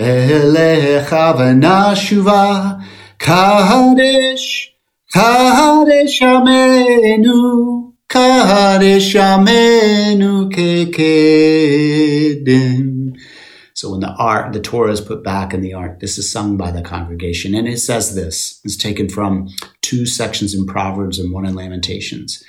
אליך 0.00 1.16
ונשובה, 1.38 2.62
קדש, 3.16 4.72
קדש 5.12 6.22
עמנו, 6.22 7.90
קדש 8.06 9.16
עמנו 9.16 10.48
כקדם. 10.50 10.94
So 13.74 13.90
when 13.90 14.00
the 14.00 14.14
ark, 14.14 14.52
the 14.52 14.60
Torah 14.60 14.92
is 14.92 15.00
put 15.00 15.24
back 15.24 15.52
in 15.52 15.60
the 15.60 15.74
ark, 15.74 15.98
this 15.98 16.16
is 16.16 16.30
sung 16.30 16.56
by 16.56 16.70
the 16.70 16.80
congregation. 16.80 17.56
And 17.56 17.66
it 17.66 17.78
says 17.78 18.14
this, 18.14 18.60
it's 18.64 18.76
taken 18.76 19.08
from 19.08 19.48
two 19.82 20.06
sections 20.06 20.54
in 20.54 20.64
Proverbs 20.64 21.18
and 21.18 21.32
one 21.32 21.44
in 21.44 21.56
Lamentations. 21.56 22.42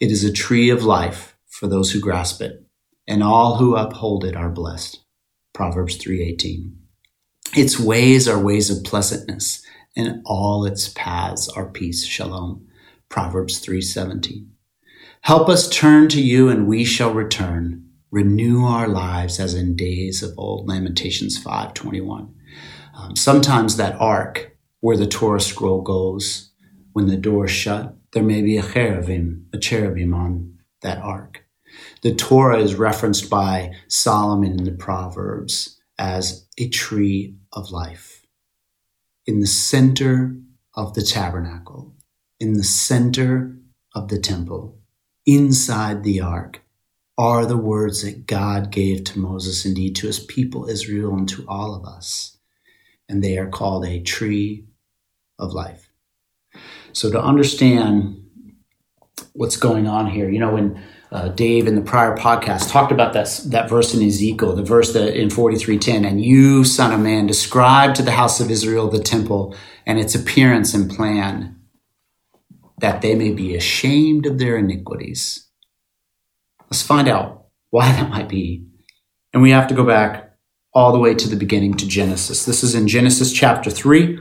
It 0.00 0.10
is 0.10 0.24
a 0.24 0.32
tree 0.32 0.70
of 0.70 0.82
life 0.82 1.36
for 1.46 1.66
those 1.66 1.92
who 1.92 2.00
grasp 2.00 2.40
it, 2.40 2.64
and 3.06 3.22
all 3.22 3.56
who 3.56 3.76
uphold 3.76 4.24
it 4.24 4.34
are 4.34 4.48
blessed. 4.48 5.00
Proverbs 5.52 5.96
3:18. 5.96 6.72
Its 7.54 7.78
ways 7.78 8.26
are 8.26 8.42
ways 8.42 8.70
of 8.70 8.82
pleasantness, 8.82 9.62
and 9.94 10.22
all 10.24 10.64
its 10.64 10.88
paths 10.88 11.50
are 11.50 11.68
peace. 11.68 12.06
Shalom. 12.06 12.66
Proverbs 13.10 13.60
3:17. 13.60 14.48
Help 15.20 15.50
us 15.50 15.68
turn 15.68 16.08
to 16.08 16.20
you 16.20 16.48
and 16.48 16.66
we 16.66 16.82
shall 16.82 17.12
return 17.12 17.91
renew 18.12 18.64
our 18.64 18.86
lives 18.86 19.40
as 19.40 19.54
in 19.54 19.74
days 19.74 20.22
of 20.22 20.38
old 20.38 20.68
lamentations 20.68 21.42
5.21 21.42 22.28
um, 22.94 23.16
sometimes 23.16 23.76
that 23.76 24.00
ark 24.00 24.56
where 24.78 24.96
the 24.96 25.06
torah 25.08 25.40
scroll 25.40 25.82
goes 25.82 26.50
when 26.92 27.08
the 27.08 27.16
door 27.16 27.48
shut 27.48 27.96
there 28.12 28.22
may 28.22 28.42
be 28.42 28.56
a 28.56 28.62
cherubim 28.62 29.46
a 29.52 29.58
cherubim 29.58 30.14
on 30.14 30.52
that 30.82 30.98
ark. 30.98 31.44
The 32.02 32.14
torah 32.14 32.58
is 32.58 32.74
referenced 32.74 33.30
by 33.30 33.72
solomon 33.88 34.58
in 34.58 34.64
the 34.64 34.72
proverbs 34.72 35.80
as 35.98 36.46
a 36.58 36.68
tree 36.68 37.36
of 37.52 37.70
life. 37.70 38.26
In 39.26 39.40
the 39.40 39.46
center 39.46 40.36
of 40.74 40.94
the 40.94 41.02
tabernacle 41.02 41.94
in 42.40 42.54
the 42.54 42.64
center 42.64 43.56
of 43.94 44.08
the 44.08 44.18
temple 44.18 44.78
inside 45.26 46.02
the 46.02 46.20
ark 46.20 46.61
are 47.22 47.46
the 47.46 47.56
words 47.56 48.02
that 48.02 48.26
God 48.26 48.72
gave 48.72 49.04
to 49.04 49.20
Moses, 49.20 49.64
indeed 49.64 49.94
to 49.94 50.08
his 50.08 50.18
people 50.18 50.68
Israel 50.68 51.14
and 51.14 51.28
to 51.28 51.44
all 51.46 51.72
of 51.72 51.84
us. 51.84 52.36
And 53.08 53.22
they 53.22 53.38
are 53.38 53.48
called 53.48 53.86
a 53.86 54.02
tree 54.02 54.64
of 55.38 55.52
life. 55.52 55.92
So 56.92 57.12
to 57.12 57.22
understand 57.22 58.28
what's 59.34 59.56
going 59.56 59.86
on 59.86 60.08
here, 60.08 60.28
you 60.28 60.40
know, 60.40 60.54
when 60.54 60.82
uh, 61.12 61.28
Dave 61.28 61.68
in 61.68 61.76
the 61.76 61.80
prior 61.80 62.16
podcast 62.16 62.72
talked 62.72 62.90
about 62.90 63.12
that, 63.12 63.28
that 63.46 63.70
verse 63.70 63.94
in 63.94 64.02
Ezekiel, 64.02 64.56
the 64.56 64.64
verse 64.64 64.92
that 64.92 65.16
in 65.16 65.30
4310, 65.30 66.04
and 66.04 66.24
you, 66.24 66.64
son 66.64 66.92
of 66.92 66.98
man, 66.98 67.28
describe 67.28 67.94
to 67.94 68.02
the 68.02 68.10
house 68.10 68.40
of 68.40 68.50
Israel 68.50 68.90
the 68.90 68.98
temple 68.98 69.54
and 69.86 70.00
its 70.00 70.16
appearance 70.16 70.74
and 70.74 70.90
plan, 70.90 71.54
that 72.78 73.00
they 73.00 73.14
may 73.14 73.30
be 73.30 73.54
ashamed 73.54 74.26
of 74.26 74.40
their 74.40 74.56
iniquities 74.56 75.51
Let's 76.72 76.80
find 76.80 77.06
out 77.06 77.48
why 77.68 77.92
that 77.92 78.08
might 78.08 78.30
be. 78.30 78.64
And 79.34 79.42
we 79.42 79.50
have 79.50 79.66
to 79.66 79.74
go 79.74 79.84
back 79.84 80.38
all 80.72 80.90
the 80.90 80.98
way 80.98 81.14
to 81.14 81.28
the 81.28 81.36
beginning 81.36 81.74
to 81.74 81.86
Genesis. 81.86 82.46
This 82.46 82.64
is 82.64 82.74
in 82.74 82.88
Genesis 82.88 83.30
chapter 83.30 83.68
3. 83.68 84.18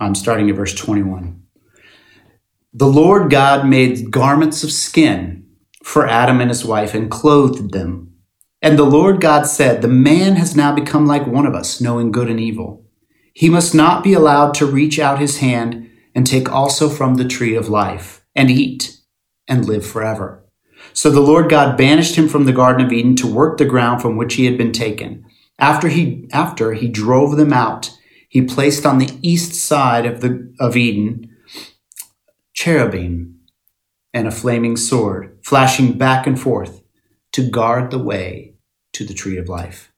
I'm 0.00 0.14
starting 0.14 0.48
at 0.48 0.54
verse 0.54 0.76
21. 0.76 1.42
The 2.72 2.86
Lord 2.86 3.32
God 3.32 3.66
made 3.66 4.12
garments 4.12 4.62
of 4.62 4.70
skin 4.70 5.44
for 5.82 6.06
Adam 6.06 6.40
and 6.40 6.50
his 6.50 6.64
wife 6.64 6.94
and 6.94 7.10
clothed 7.10 7.72
them. 7.72 8.14
And 8.62 8.78
the 8.78 8.84
Lord 8.84 9.20
God 9.20 9.48
said, 9.48 9.82
The 9.82 9.88
man 9.88 10.36
has 10.36 10.54
now 10.54 10.72
become 10.72 11.04
like 11.04 11.26
one 11.26 11.46
of 11.46 11.54
us, 11.56 11.80
knowing 11.80 12.12
good 12.12 12.30
and 12.30 12.38
evil. 12.38 12.86
He 13.34 13.50
must 13.50 13.74
not 13.74 14.04
be 14.04 14.12
allowed 14.12 14.54
to 14.54 14.66
reach 14.66 15.00
out 15.00 15.18
his 15.18 15.38
hand 15.38 15.90
and 16.14 16.24
take 16.24 16.48
also 16.48 16.88
from 16.88 17.16
the 17.16 17.26
tree 17.26 17.56
of 17.56 17.68
life 17.68 18.24
and 18.36 18.52
eat 18.52 19.00
and 19.48 19.66
live 19.66 19.84
forever. 19.84 20.44
So 20.98 21.10
the 21.10 21.20
Lord 21.20 21.48
God 21.48 21.76
banished 21.76 22.16
him 22.16 22.28
from 22.28 22.44
the 22.44 22.52
Garden 22.52 22.84
of 22.84 22.92
Eden 22.92 23.14
to 23.18 23.32
work 23.32 23.56
the 23.56 23.64
ground 23.64 24.02
from 24.02 24.16
which 24.16 24.34
he 24.34 24.46
had 24.46 24.58
been 24.58 24.72
taken. 24.72 25.24
After 25.56 25.86
he, 25.86 26.28
after 26.32 26.72
he 26.72 26.88
drove 26.88 27.36
them 27.36 27.52
out, 27.52 27.96
he 28.28 28.42
placed 28.42 28.84
on 28.84 28.98
the 28.98 29.16
east 29.22 29.54
side 29.54 30.06
of, 30.06 30.22
the, 30.22 30.52
of 30.58 30.76
Eden 30.76 31.36
cherubim 32.52 33.38
and 34.12 34.26
a 34.26 34.32
flaming 34.32 34.76
sword, 34.76 35.38
flashing 35.40 35.96
back 35.96 36.26
and 36.26 36.40
forth 36.40 36.82
to 37.30 37.48
guard 37.48 37.92
the 37.92 38.00
way 38.00 38.54
to 38.92 39.04
the 39.04 39.14
tree 39.14 39.38
of 39.38 39.48
life. 39.48 39.92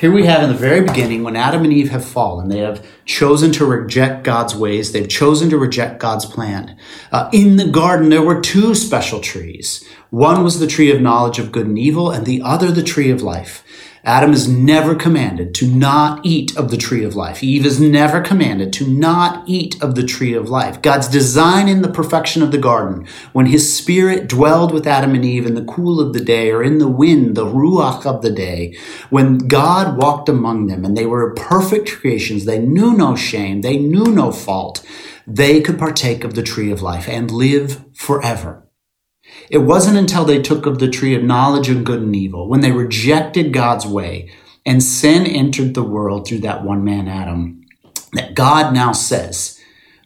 Here 0.00 0.10
we 0.10 0.26
have 0.26 0.42
in 0.42 0.48
the 0.48 0.56
very 0.56 0.80
beginning, 0.80 1.22
when 1.22 1.36
Adam 1.36 1.62
and 1.62 1.72
Eve 1.72 1.90
have 1.90 2.04
fallen, 2.04 2.48
they 2.48 2.58
have 2.58 2.84
chosen 3.04 3.52
to 3.52 3.64
reject 3.64 4.24
God's 4.24 4.54
ways. 4.56 4.90
They've 4.90 5.08
chosen 5.08 5.50
to 5.50 5.56
reject 5.56 6.00
God's 6.00 6.26
plan. 6.26 6.76
Uh, 7.12 7.30
in 7.32 7.56
the 7.56 7.68
garden, 7.68 8.08
there 8.08 8.20
were 8.20 8.40
two 8.40 8.74
special 8.74 9.20
trees. 9.20 9.88
One 10.10 10.42
was 10.42 10.58
the 10.58 10.66
tree 10.66 10.90
of 10.90 11.00
knowledge 11.00 11.38
of 11.38 11.52
good 11.52 11.66
and 11.66 11.78
evil, 11.78 12.10
and 12.10 12.26
the 12.26 12.42
other 12.42 12.72
the 12.72 12.82
tree 12.82 13.10
of 13.10 13.22
life. 13.22 13.63
Adam 14.06 14.34
is 14.34 14.46
never 14.46 14.94
commanded 14.94 15.54
to 15.54 15.66
not 15.66 16.20
eat 16.26 16.54
of 16.58 16.70
the 16.70 16.76
tree 16.76 17.02
of 17.02 17.16
life. 17.16 17.42
Eve 17.42 17.64
is 17.64 17.80
never 17.80 18.20
commanded 18.20 18.70
to 18.70 18.86
not 18.86 19.42
eat 19.48 19.82
of 19.82 19.94
the 19.94 20.04
tree 20.04 20.34
of 20.34 20.50
life. 20.50 20.82
God's 20.82 21.08
design 21.08 21.68
in 21.68 21.80
the 21.80 21.88
perfection 21.88 22.42
of 22.42 22.52
the 22.52 22.58
garden, 22.58 23.06
when 23.32 23.46
his 23.46 23.74
spirit 23.74 24.28
dwelled 24.28 24.74
with 24.74 24.86
Adam 24.86 25.14
and 25.14 25.24
Eve 25.24 25.46
in 25.46 25.54
the 25.54 25.64
cool 25.64 26.00
of 26.00 26.12
the 26.12 26.22
day 26.22 26.50
or 26.50 26.62
in 26.62 26.76
the 26.76 26.88
wind, 26.88 27.34
the 27.34 27.46
ruach 27.46 28.04
of 28.04 28.20
the 28.20 28.30
day, 28.30 28.76
when 29.08 29.38
God 29.38 29.96
walked 29.96 30.28
among 30.28 30.66
them 30.66 30.84
and 30.84 30.94
they 30.94 31.06
were 31.06 31.32
perfect 31.32 31.90
creations, 31.90 32.44
they 32.44 32.58
knew 32.58 32.92
no 32.92 33.16
shame, 33.16 33.62
they 33.62 33.78
knew 33.78 34.04
no 34.04 34.32
fault, 34.32 34.84
they 35.26 35.62
could 35.62 35.78
partake 35.78 36.24
of 36.24 36.34
the 36.34 36.42
tree 36.42 36.70
of 36.70 36.82
life 36.82 37.08
and 37.08 37.30
live 37.30 37.82
forever. 37.94 38.63
It 39.50 39.58
wasn't 39.58 39.98
until 39.98 40.24
they 40.24 40.40
took 40.40 40.66
of 40.66 40.78
the 40.78 40.88
tree 40.88 41.14
of 41.14 41.22
knowledge 41.22 41.68
of 41.68 41.84
good 41.84 42.00
and 42.02 42.16
evil, 42.16 42.48
when 42.48 42.60
they 42.60 42.72
rejected 42.72 43.52
God's 43.52 43.86
way, 43.86 44.30
and 44.66 44.82
sin 44.82 45.26
entered 45.26 45.74
the 45.74 45.84
world 45.84 46.26
through 46.26 46.40
that 46.40 46.64
one 46.64 46.84
man, 46.84 47.08
Adam, 47.08 47.62
that 48.12 48.34
God 48.34 48.72
now 48.72 48.92
says, 48.92 49.60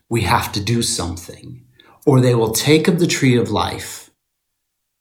we 0.08 0.22
have 0.22 0.52
to 0.52 0.60
do 0.60 0.82
something, 0.82 1.64
or 2.06 2.20
they 2.20 2.34
will 2.34 2.52
take 2.52 2.88
of 2.88 2.98
the 2.98 3.06
tree 3.06 3.36
of 3.36 3.50
life 3.50 4.10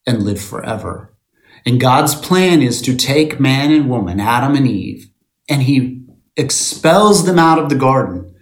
and 0.05 0.23
live 0.23 0.41
forever. 0.41 1.17
And 1.65 1.79
God's 1.81 2.15
plan 2.15 2.61
is 2.61 2.81
to 2.83 2.95
take 2.95 3.39
man 3.39 3.71
and 3.71 3.89
woman, 3.89 4.19
Adam 4.19 4.55
and 4.55 4.67
Eve, 4.67 5.09
and 5.49 5.63
he 5.63 6.05
expels 6.35 7.25
them 7.25 7.39
out 7.39 7.59
of 7.59 7.69
the 7.69 7.75
garden 7.75 8.35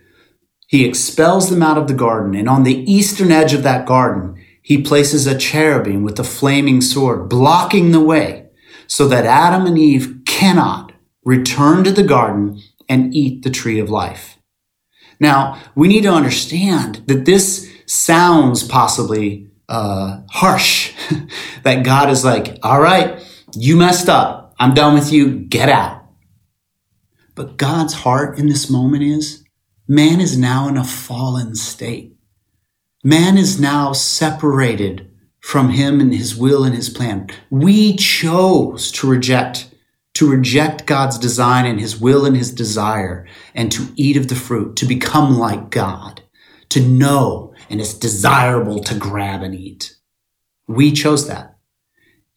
He 0.67 0.85
expels 0.85 1.49
them 1.49 1.63
out 1.63 1.77
of 1.77 1.87
the 1.87 1.93
garden, 1.93 2.35
and 2.35 2.49
on 2.49 2.63
the 2.63 2.91
eastern 2.91 3.31
edge 3.31 3.53
of 3.53 3.63
that 3.63 3.85
garden, 3.85 4.43
he 4.65 4.81
places 4.81 5.27
a 5.27 5.38
cherubim 5.38 6.01
with 6.01 6.19
a 6.19 6.24
flaming 6.24 6.81
sword, 6.81 7.29
blocking 7.29 7.91
the 7.91 8.00
way 8.00 8.48
so 8.88 9.07
that 9.07 9.24
Adam 9.24 9.67
and 9.67 9.77
Eve 9.77 10.22
cannot 10.25 10.91
return 11.24 11.84
to 11.84 11.91
the 11.91 12.01
garden 12.01 12.60
and 12.89 13.13
eat 13.13 13.43
the 13.43 13.51
tree 13.51 13.77
of 13.77 13.91
life. 13.91 14.39
Now, 15.19 15.62
we 15.75 15.88
need 15.88 16.01
to 16.01 16.12
understand 16.12 17.03
that 17.05 17.25
this 17.25 17.72
sounds 17.86 18.63
possibly 18.63 19.51
uh, 19.69 20.22
harsh, 20.31 20.93
that 21.63 21.86
God 21.86 22.10
is 22.10 22.25
like, 22.25 22.57
all 22.63 22.81
right, 22.81 23.24
you 23.53 23.75
messed 23.75 24.10
up. 24.10 24.55
I'm 24.57 24.74
done 24.74 24.95
with 24.95 25.13
you. 25.13 25.41
Get 25.41 25.69
out. 25.69 26.05
But 27.36 27.57
God's 27.57 27.93
heart 27.93 28.39
in 28.39 28.48
this 28.48 28.67
moment 28.67 29.03
is 29.03 29.43
man 29.88 30.19
is 30.19 30.39
now 30.39 30.67
in 30.67 30.75
a 30.75 30.84
fallen 30.84 31.53
state. 31.53 32.14
Man 33.07 33.38
is 33.38 33.59
now 33.59 33.93
separated 33.93 35.12
from 35.39 35.69
him 35.69 36.01
and 36.01 36.12
his 36.12 36.35
will 36.35 36.63
and 36.63 36.74
his 36.74 36.89
plan. 36.89 37.29
We 37.51 37.95
chose 37.97 38.91
to 38.93 39.07
reject 39.07 39.69
to 40.15 40.27
reject 40.27 40.88
God's 40.88 41.19
design 41.19 41.67
and 41.67 41.79
his 41.79 42.01
will 42.01 42.25
and 42.25 42.35
his 42.35 42.51
desire 42.51 43.27
and 43.53 43.71
to 43.71 43.93
eat 43.95 44.17
of 44.17 44.27
the 44.27 44.33
fruit, 44.33 44.75
to 44.77 44.88
become 44.88 45.38
like 45.38 45.69
God, 45.69 46.24
to 46.69 46.79
know 46.81 47.53
and 47.69 47.79
it's 47.79 47.93
desirable 47.93 48.79
to 48.79 48.95
grab 48.95 49.43
and 49.43 49.53
eat. 49.53 49.95
We 50.67 50.91
chose 50.91 51.27
that. 51.27 51.57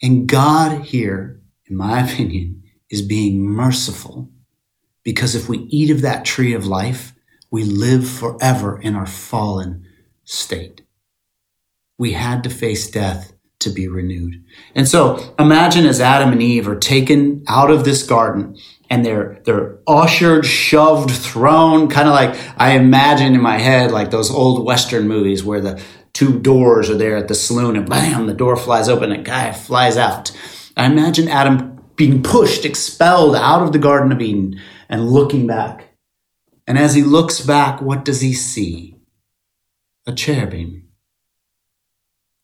And 0.03 0.27
God 0.27 0.83
here, 0.83 1.41
in 1.65 1.77
my 1.77 2.05
opinion, 2.05 2.65
is 2.91 3.01
being 3.01 3.41
merciful 3.41 4.29
because 5.03 5.35
if 5.35 5.49
we 5.49 5.61
eat 5.71 5.89
of 5.91 6.03
that 6.03 6.27
tree 6.27 6.53
of 6.53 6.67
life, 6.67 7.15
we 7.51 7.65
live 7.65 8.07
forever 8.07 8.79
in 8.79 8.95
our 8.95 9.07
fallen 9.07 9.87
state. 10.29 10.83
We 11.99 12.13
had 12.13 12.45
to 12.45 12.51
face 12.51 12.91
death 12.91 13.33
to 13.61 13.71
be 13.71 13.89
renewed. 13.89 14.45
And 14.75 14.87
so 14.87 15.35
imagine 15.39 15.87
as 15.87 16.01
Adam 16.01 16.33
and 16.33 16.43
Eve 16.43 16.69
are 16.69 16.79
taken 16.79 17.43
out 17.49 17.71
of 17.71 17.85
this 17.85 18.05
garden 18.05 18.57
and 18.91 19.05
they're 19.05 19.41
they're 19.45 19.79
ushered, 19.87 20.45
shoved, 20.45 21.11
thrown, 21.11 21.89
kind 21.89 22.09
of 22.09 22.15
like 22.15 22.39
I 22.59 22.73
imagine 22.73 23.35
in 23.35 23.41
my 23.41 23.59
head 23.59 23.91
like 23.91 24.11
those 24.11 24.31
old 24.31 24.65
western 24.65 25.09
movies 25.09 25.43
where 25.43 25.61
the 25.61 25.83
two 26.13 26.39
doors 26.39 26.91
are 26.91 26.97
there 26.97 27.17
at 27.17 27.29
the 27.29 27.35
saloon 27.35 27.75
and 27.75 27.89
bam, 27.89 28.27
the 28.27 28.35
door 28.35 28.57
flies 28.57 28.89
open 28.89 29.11
and 29.11 29.23
a 29.23 29.25
guy 29.25 29.53
flies 29.53 29.97
out. 29.97 30.31
I 30.77 30.87
imagine 30.87 31.29
Adam 31.29 31.81
being 31.97 32.23
pushed, 32.23 32.65
expelled 32.65 33.35
out 33.35 33.63
of 33.63 33.73
the 33.73 33.79
Garden 33.79 34.13
of 34.13 34.21
Eden 34.21 34.61
and 34.89 35.09
looking 35.09 35.47
back. 35.47 35.97
And 36.67 36.79
as 36.79 36.95
he 36.95 37.03
looks 37.03 37.41
back, 37.41 37.81
what 37.81 38.05
does 38.05 38.21
he 38.21 38.35
see? 38.35 38.98
A 40.09 40.15
cherubim. 40.15 40.89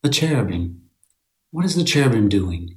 A 0.02 0.10
cherubim. 0.10 0.82
What 1.50 1.64
is 1.64 1.76
the 1.76 1.82
cherubim 1.82 2.28
doing? 2.28 2.76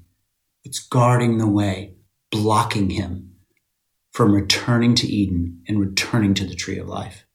It's 0.64 0.80
guarding 0.80 1.40
the 1.40 1.48
way, 1.48 1.96
blocking 2.32 2.92
him 2.92 3.36
from 4.14 4.34
returning 4.34 4.96
to 4.96 5.06
Eden 5.06 5.62
and 5.68 5.78
returning 5.78 6.34
to 6.36 6.46
the 6.46 6.56
tree 6.56 6.78
of 6.78 6.88
life. 6.88 7.26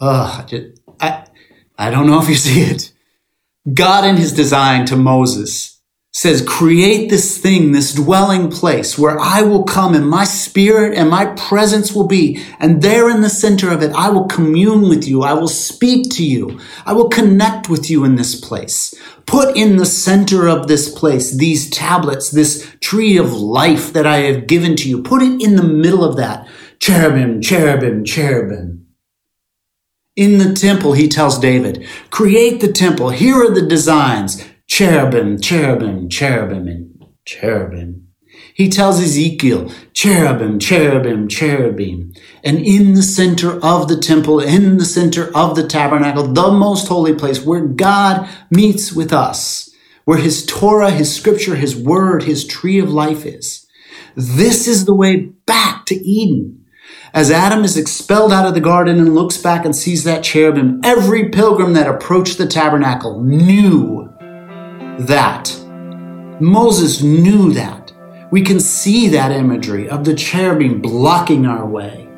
Ugh, 0.00 0.50
I, 0.98 1.26
I 1.76 1.90
don't 1.90 2.06
know 2.06 2.22
if 2.22 2.28
you 2.30 2.36
see 2.36 2.62
it. 2.62 2.90
God 3.74 4.06
in 4.06 4.16
his 4.16 4.32
design 4.32 4.86
to 4.86 4.96
Moses 4.96 5.75
says, 6.16 6.40
create 6.40 7.10
this 7.10 7.36
thing, 7.36 7.72
this 7.72 7.92
dwelling 7.92 8.50
place 8.50 8.96
where 8.96 9.20
I 9.20 9.42
will 9.42 9.64
come 9.64 9.94
and 9.94 10.08
my 10.08 10.24
spirit 10.24 10.96
and 10.96 11.10
my 11.10 11.26
presence 11.26 11.92
will 11.92 12.06
be. 12.06 12.42
And 12.58 12.80
there 12.80 13.10
in 13.10 13.20
the 13.20 13.28
center 13.28 13.70
of 13.70 13.82
it, 13.82 13.92
I 13.92 14.08
will 14.08 14.24
commune 14.24 14.88
with 14.88 15.06
you. 15.06 15.24
I 15.24 15.34
will 15.34 15.46
speak 15.46 16.08
to 16.12 16.24
you. 16.24 16.58
I 16.86 16.94
will 16.94 17.10
connect 17.10 17.68
with 17.68 17.90
you 17.90 18.02
in 18.04 18.14
this 18.14 18.34
place. 18.34 18.94
Put 19.26 19.58
in 19.58 19.76
the 19.76 19.84
center 19.84 20.48
of 20.48 20.68
this 20.68 20.90
place 20.90 21.32
these 21.32 21.68
tablets, 21.68 22.30
this 22.30 22.66
tree 22.80 23.18
of 23.18 23.34
life 23.34 23.92
that 23.92 24.06
I 24.06 24.20
have 24.20 24.46
given 24.46 24.74
to 24.76 24.88
you. 24.88 25.02
Put 25.02 25.20
it 25.20 25.42
in 25.42 25.56
the 25.56 25.62
middle 25.62 26.02
of 26.02 26.16
that. 26.16 26.48
Cherubim, 26.78 27.42
cherubim, 27.42 28.06
cherubim. 28.06 28.86
In 30.16 30.38
the 30.38 30.54
temple, 30.54 30.94
he 30.94 31.08
tells 31.08 31.38
David, 31.38 31.86
create 32.08 32.62
the 32.62 32.72
temple. 32.72 33.10
Here 33.10 33.36
are 33.36 33.54
the 33.54 33.66
designs 33.66 34.42
cherubim, 34.66 35.40
cherubim, 35.40 36.08
cherubim, 36.08 36.66
and 36.68 37.06
cherubim. 37.24 38.06
He 38.54 38.68
tells 38.68 39.00
Ezekiel, 39.00 39.70
cherubim, 39.92 40.58
cherubim, 40.58 41.28
cherubim. 41.28 42.12
And 42.42 42.58
in 42.58 42.94
the 42.94 43.02
center 43.02 43.62
of 43.62 43.88
the 43.88 43.98
temple, 43.98 44.40
in 44.40 44.78
the 44.78 44.84
center 44.84 45.34
of 45.36 45.56
the 45.56 45.66
tabernacle, 45.66 46.32
the 46.32 46.50
most 46.50 46.88
holy 46.88 47.14
place 47.14 47.44
where 47.44 47.66
God 47.66 48.28
meets 48.50 48.92
with 48.92 49.12
us, 49.12 49.70
where 50.04 50.18
his 50.18 50.44
Torah, 50.46 50.90
his 50.90 51.14
scripture, 51.14 51.54
his 51.54 51.76
word, 51.76 52.22
his 52.22 52.46
tree 52.46 52.78
of 52.78 52.90
life 52.90 53.26
is. 53.26 53.66
This 54.14 54.66
is 54.66 54.86
the 54.86 54.94
way 54.94 55.16
back 55.46 55.84
to 55.86 55.94
Eden. 55.94 56.64
As 57.12 57.30
Adam 57.30 57.64
is 57.64 57.76
expelled 57.76 58.32
out 58.32 58.46
of 58.46 58.54
the 58.54 58.60
garden 58.60 58.98
and 58.98 59.14
looks 59.14 59.36
back 59.36 59.64
and 59.64 59.74
sees 59.74 60.04
that 60.04 60.24
cherubim, 60.24 60.80
every 60.82 61.28
pilgrim 61.28 61.72
that 61.74 61.88
approached 61.88 62.38
the 62.38 62.46
tabernacle 62.46 63.22
knew 63.22 64.15
that. 65.00 65.54
Moses 66.40 67.02
knew 67.02 67.52
that. 67.52 67.92
We 68.30 68.42
can 68.42 68.60
see 68.60 69.08
that 69.08 69.30
imagery 69.30 69.88
of 69.88 70.04
the 70.04 70.14
cherubim 70.14 70.80
blocking 70.80 71.46
our 71.46 71.66
way. 71.66 72.08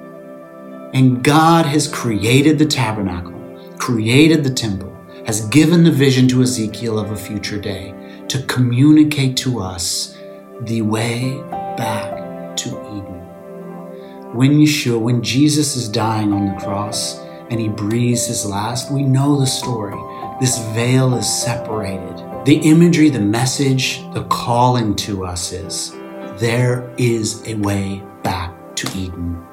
And 0.94 1.22
God 1.22 1.66
has 1.66 1.86
created 1.86 2.58
the 2.58 2.66
tabernacle, 2.66 3.34
created 3.78 4.42
the 4.42 4.54
temple, 4.54 4.96
has 5.26 5.46
given 5.48 5.84
the 5.84 5.90
vision 5.90 6.26
to 6.28 6.42
Ezekiel 6.42 6.98
of 6.98 7.10
a 7.10 7.16
future 7.16 7.60
day 7.60 7.94
to 8.28 8.42
communicate 8.44 9.36
to 9.38 9.60
us 9.60 10.16
the 10.62 10.82
way 10.82 11.36
back 11.76 12.56
to 12.56 12.68
Eden. 12.68 14.34
When 14.34 14.58
Yeshua, 14.58 15.00
when 15.00 15.22
Jesus 15.22 15.76
is 15.76 15.88
dying 15.88 16.32
on 16.32 16.46
the 16.46 16.60
cross 16.60 17.18
and 17.50 17.60
he 17.60 17.68
breathes 17.68 18.26
his 18.26 18.46
last, 18.46 18.90
we 18.90 19.02
know 19.02 19.38
the 19.38 19.46
story. 19.46 19.98
This 20.40 20.58
veil 20.74 21.14
is 21.14 21.26
separated 21.42 22.27
the 22.48 22.56
imagery, 22.60 23.10
the 23.10 23.20
message, 23.20 24.02
the 24.14 24.24
calling 24.30 24.96
to 24.96 25.22
us 25.22 25.52
is 25.52 25.92
there 26.38 26.90
is 26.96 27.46
a 27.46 27.54
way 27.56 28.02
back 28.22 28.74
to 28.74 28.90
Eden. 28.96 29.44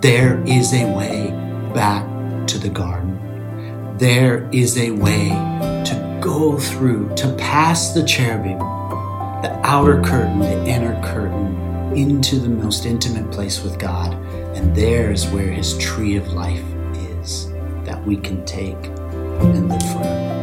There 0.00 0.42
is 0.44 0.74
a 0.74 0.92
way 0.92 1.30
back 1.72 2.04
to 2.48 2.58
the 2.58 2.68
garden. 2.68 3.96
There 3.96 4.48
is 4.50 4.76
a 4.76 4.90
way 4.90 5.28
to 5.28 6.18
go 6.20 6.58
through, 6.58 7.14
to 7.14 7.32
pass 7.36 7.94
the 7.94 8.02
cherubim, 8.02 8.58
the 8.58 9.60
outer 9.62 10.02
curtain, 10.02 10.40
the 10.40 10.66
inner 10.66 11.00
curtain, 11.04 11.54
into 11.96 12.40
the 12.40 12.48
most 12.48 12.86
intimate 12.86 13.30
place 13.30 13.62
with 13.62 13.78
God. 13.78 14.14
And 14.56 14.74
there 14.74 15.12
is 15.12 15.28
where 15.28 15.52
his 15.52 15.78
tree 15.78 16.16
of 16.16 16.32
life 16.32 16.64
is 17.20 17.52
that 17.84 18.04
we 18.04 18.16
can 18.16 18.44
take 18.44 18.74
and 18.74 19.68
live 19.68 19.92
forever. 19.92 20.35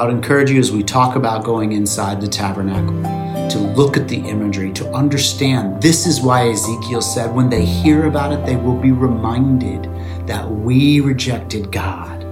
I 0.00 0.04
would 0.06 0.14
encourage 0.14 0.50
you 0.50 0.58
as 0.58 0.72
we 0.72 0.82
talk 0.82 1.14
about 1.14 1.44
going 1.44 1.72
inside 1.72 2.22
the 2.22 2.26
tabernacle 2.26 3.02
to 3.50 3.58
look 3.58 3.98
at 3.98 4.08
the 4.08 4.16
imagery, 4.16 4.72
to 4.72 4.90
understand 4.94 5.82
this 5.82 6.06
is 6.06 6.22
why 6.22 6.48
Ezekiel 6.48 7.02
said 7.02 7.34
when 7.34 7.50
they 7.50 7.66
hear 7.66 8.06
about 8.06 8.32
it, 8.32 8.46
they 8.46 8.56
will 8.56 8.80
be 8.80 8.92
reminded 8.92 9.84
that 10.26 10.50
we 10.50 11.00
rejected 11.00 11.70
God. 11.70 12.24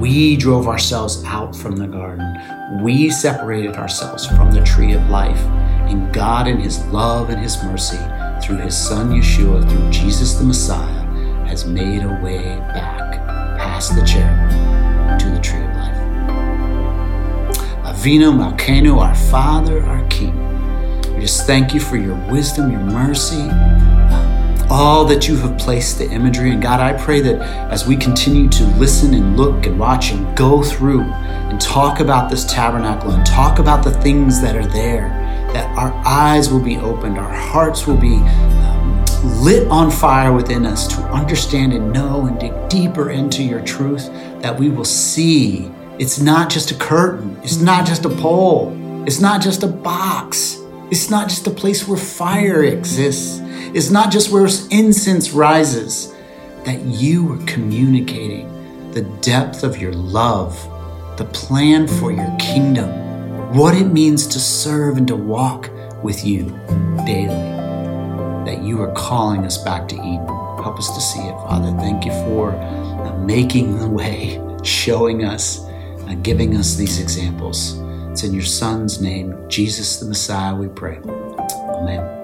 We 0.00 0.36
drove 0.36 0.66
ourselves 0.66 1.22
out 1.24 1.54
from 1.54 1.76
the 1.76 1.86
garden. 1.86 2.82
We 2.82 3.10
separated 3.10 3.76
ourselves 3.76 4.26
from 4.26 4.50
the 4.50 4.64
tree 4.64 4.94
of 4.94 5.08
life. 5.08 5.38
And 5.88 6.12
God, 6.12 6.48
in 6.48 6.58
His 6.58 6.84
love 6.86 7.30
and 7.30 7.40
His 7.40 7.62
mercy, 7.62 8.00
through 8.42 8.56
His 8.56 8.76
Son 8.76 9.12
Yeshua, 9.12 9.70
through 9.70 9.90
Jesus 9.92 10.34
the 10.34 10.44
Messiah, 10.44 11.04
has 11.46 11.64
made 11.64 12.02
a 12.02 12.20
way 12.24 12.42
back 12.74 13.24
past 13.56 13.94
the 13.94 14.04
cherubim 14.04 15.16
to 15.16 15.30
the 15.30 15.40
tree 15.40 15.73
Avinu 18.04 18.36
Malkeinu, 18.36 19.00
our 19.00 19.14
Father, 19.14 19.82
our 19.82 20.06
King. 20.08 20.36
We 21.14 21.22
just 21.22 21.46
thank 21.46 21.72
you 21.72 21.80
for 21.80 21.96
your 21.96 22.16
wisdom, 22.30 22.70
your 22.70 22.82
mercy, 22.82 23.48
all 24.68 25.06
that 25.06 25.26
you 25.26 25.38
have 25.38 25.56
placed 25.56 25.96
the 25.96 26.10
imagery. 26.10 26.50
And 26.50 26.60
God, 26.60 26.80
I 26.80 26.92
pray 27.02 27.20
that 27.20 27.40
as 27.72 27.86
we 27.86 27.96
continue 27.96 28.50
to 28.50 28.64
listen 28.76 29.14
and 29.14 29.38
look 29.38 29.64
and 29.64 29.80
watch 29.80 30.10
and 30.10 30.36
go 30.36 30.62
through 30.62 31.00
and 31.00 31.58
talk 31.58 32.00
about 32.00 32.28
this 32.28 32.44
tabernacle 32.44 33.10
and 33.10 33.24
talk 33.24 33.58
about 33.58 33.82
the 33.82 33.92
things 34.02 34.38
that 34.42 34.54
are 34.54 34.66
there, 34.66 35.08
that 35.54 35.66
our 35.78 35.94
eyes 36.04 36.50
will 36.50 36.62
be 36.62 36.76
opened, 36.76 37.16
our 37.16 37.34
hearts 37.34 37.86
will 37.86 37.96
be 37.96 38.16
um, 38.16 39.02
lit 39.42 39.66
on 39.68 39.90
fire 39.90 40.34
within 40.34 40.66
us 40.66 40.86
to 40.88 41.00
understand 41.04 41.72
and 41.72 41.90
know 41.90 42.26
and 42.26 42.38
dig 42.38 42.52
deeper 42.68 43.08
into 43.08 43.42
your 43.42 43.62
truth, 43.62 44.10
that 44.42 44.60
we 44.60 44.68
will 44.68 44.84
see 44.84 45.72
it's 45.98 46.18
not 46.18 46.50
just 46.50 46.70
a 46.70 46.74
curtain. 46.74 47.38
It's 47.42 47.60
not 47.60 47.86
just 47.86 48.04
a 48.04 48.08
pole. 48.08 48.72
It's 49.06 49.20
not 49.20 49.40
just 49.40 49.62
a 49.62 49.68
box. 49.68 50.58
It's 50.90 51.08
not 51.08 51.28
just 51.28 51.46
a 51.46 51.50
place 51.50 51.86
where 51.86 51.96
fire 51.98 52.64
exists. 52.64 53.40
It's 53.74 53.90
not 53.90 54.10
just 54.10 54.30
where 54.30 54.48
incense 54.70 55.30
rises. 55.30 56.12
that 56.64 56.80
you 56.82 57.32
are 57.32 57.44
communicating 57.46 58.50
the 58.92 59.02
depth 59.20 59.62
of 59.62 59.80
your 59.80 59.92
love, 59.92 60.54
the 61.18 61.24
plan 61.26 61.86
for 61.86 62.10
your 62.10 62.34
kingdom, 62.38 62.88
what 63.54 63.74
it 63.74 63.84
means 63.84 64.26
to 64.26 64.38
serve 64.40 64.96
and 64.96 65.06
to 65.08 65.16
walk 65.16 65.70
with 66.02 66.24
you 66.24 66.44
daily. 67.06 67.52
That 68.46 68.62
you 68.62 68.80
are 68.82 68.92
calling 68.92 69.44
us 69.44 69.58
back 69.58 69.88
to 69.88 69.94
Eden. 69.96 70.26
Help 70.26 70.78
us 70.78 70.94
to 70.94 71.00
see 71.00 71.20
it, 71.20 71.34
Father. 71.42 71.70
Thank 71.78 72.04
you 72.06 72.12
for 72.12 72.52
making 73.26 73.78
the 73.78 73.88
way, 73.88 74.40
showing 74.62 75.24
us, 75.24 75.66
uh, 76.08 76.14
giving 76.22 76.56
us 76.56 76.76
these 76.76 77.00
examples. 77.00 77.78
It's 78.10 78.24
in 78.24 78.32
your 78.32 78.42
Son's 78.44 79.00
name, 79.00 79.34
Jesus 79.48 79.98
the 79.98 80.06
Messiah, 80.06 80.54
we 80.54 80.68
pray. 80.68 80.98
Amen. 80.98 82.23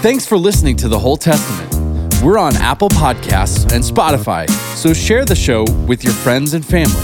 Thanks 0.00 0.24
for 0.24 0.38
listening 0.38 0.76
to 0.76 0.88
The 0.88 0.96
Whole 0.98 1.16
Testament. 1.16 2.22
We're 2.22 2.38
on 2.38 2.54
Apple 2.56 2.88
Podcasts 2.88 3.72
and 3.72 3.82
Spotify, 3.82 4.48
so 4.76 4.92
share 4.94 5.24
the 5.24 5.34
show 5.34 5.64
with 5.88 6.04
your 6.04 6.12
friends 6.12 6.54
and 6.54 6.64
family. 6.64 7.02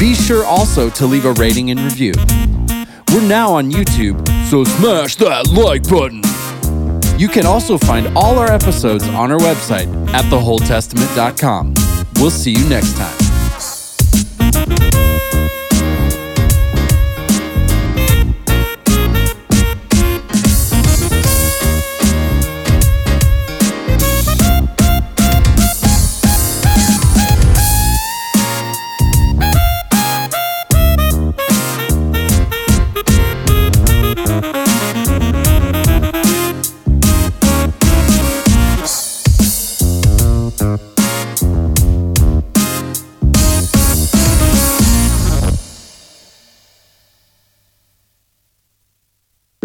Be 0.00 0.12
sure 0.12 0.44
also 0.44 0.90
to 0.90 1.06
leave 1.06 1.24
a 1.24 1.32
rating 1.34 1.70
and 1.70 1.78
review. 1.78 2.12
We're 3.12 3.28
now 3.28 3.52
on 3.52 3.70
YouTube, 3.70 4.26
so 4.50 4.64
smash 4.64 5.14
that 5.16 5.48
like 5.52 5.88
button. 5.88 6.20
You 7.16 7.28
can 7.28 7.46
also 7.46 7.78
find 7.78 8.08
all 8.18 8.40
our 8.40 8.50
episodes 8.50 9.06
on 9.08 9.30
our 9.30 9.38
website 9.38 9.86
at 10.08 10.24
thewholetestament.com. 10.24 11.74
We'll 12.16 12.30
see 12.30 12.50
you 12.50 12.68
next 12.68 12.96
time. 12.96 13.25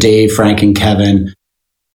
Dave, 0.02 0.32
Frank, 0.32 0.64
and 0.64 0.76
Kevin 0.76 1.32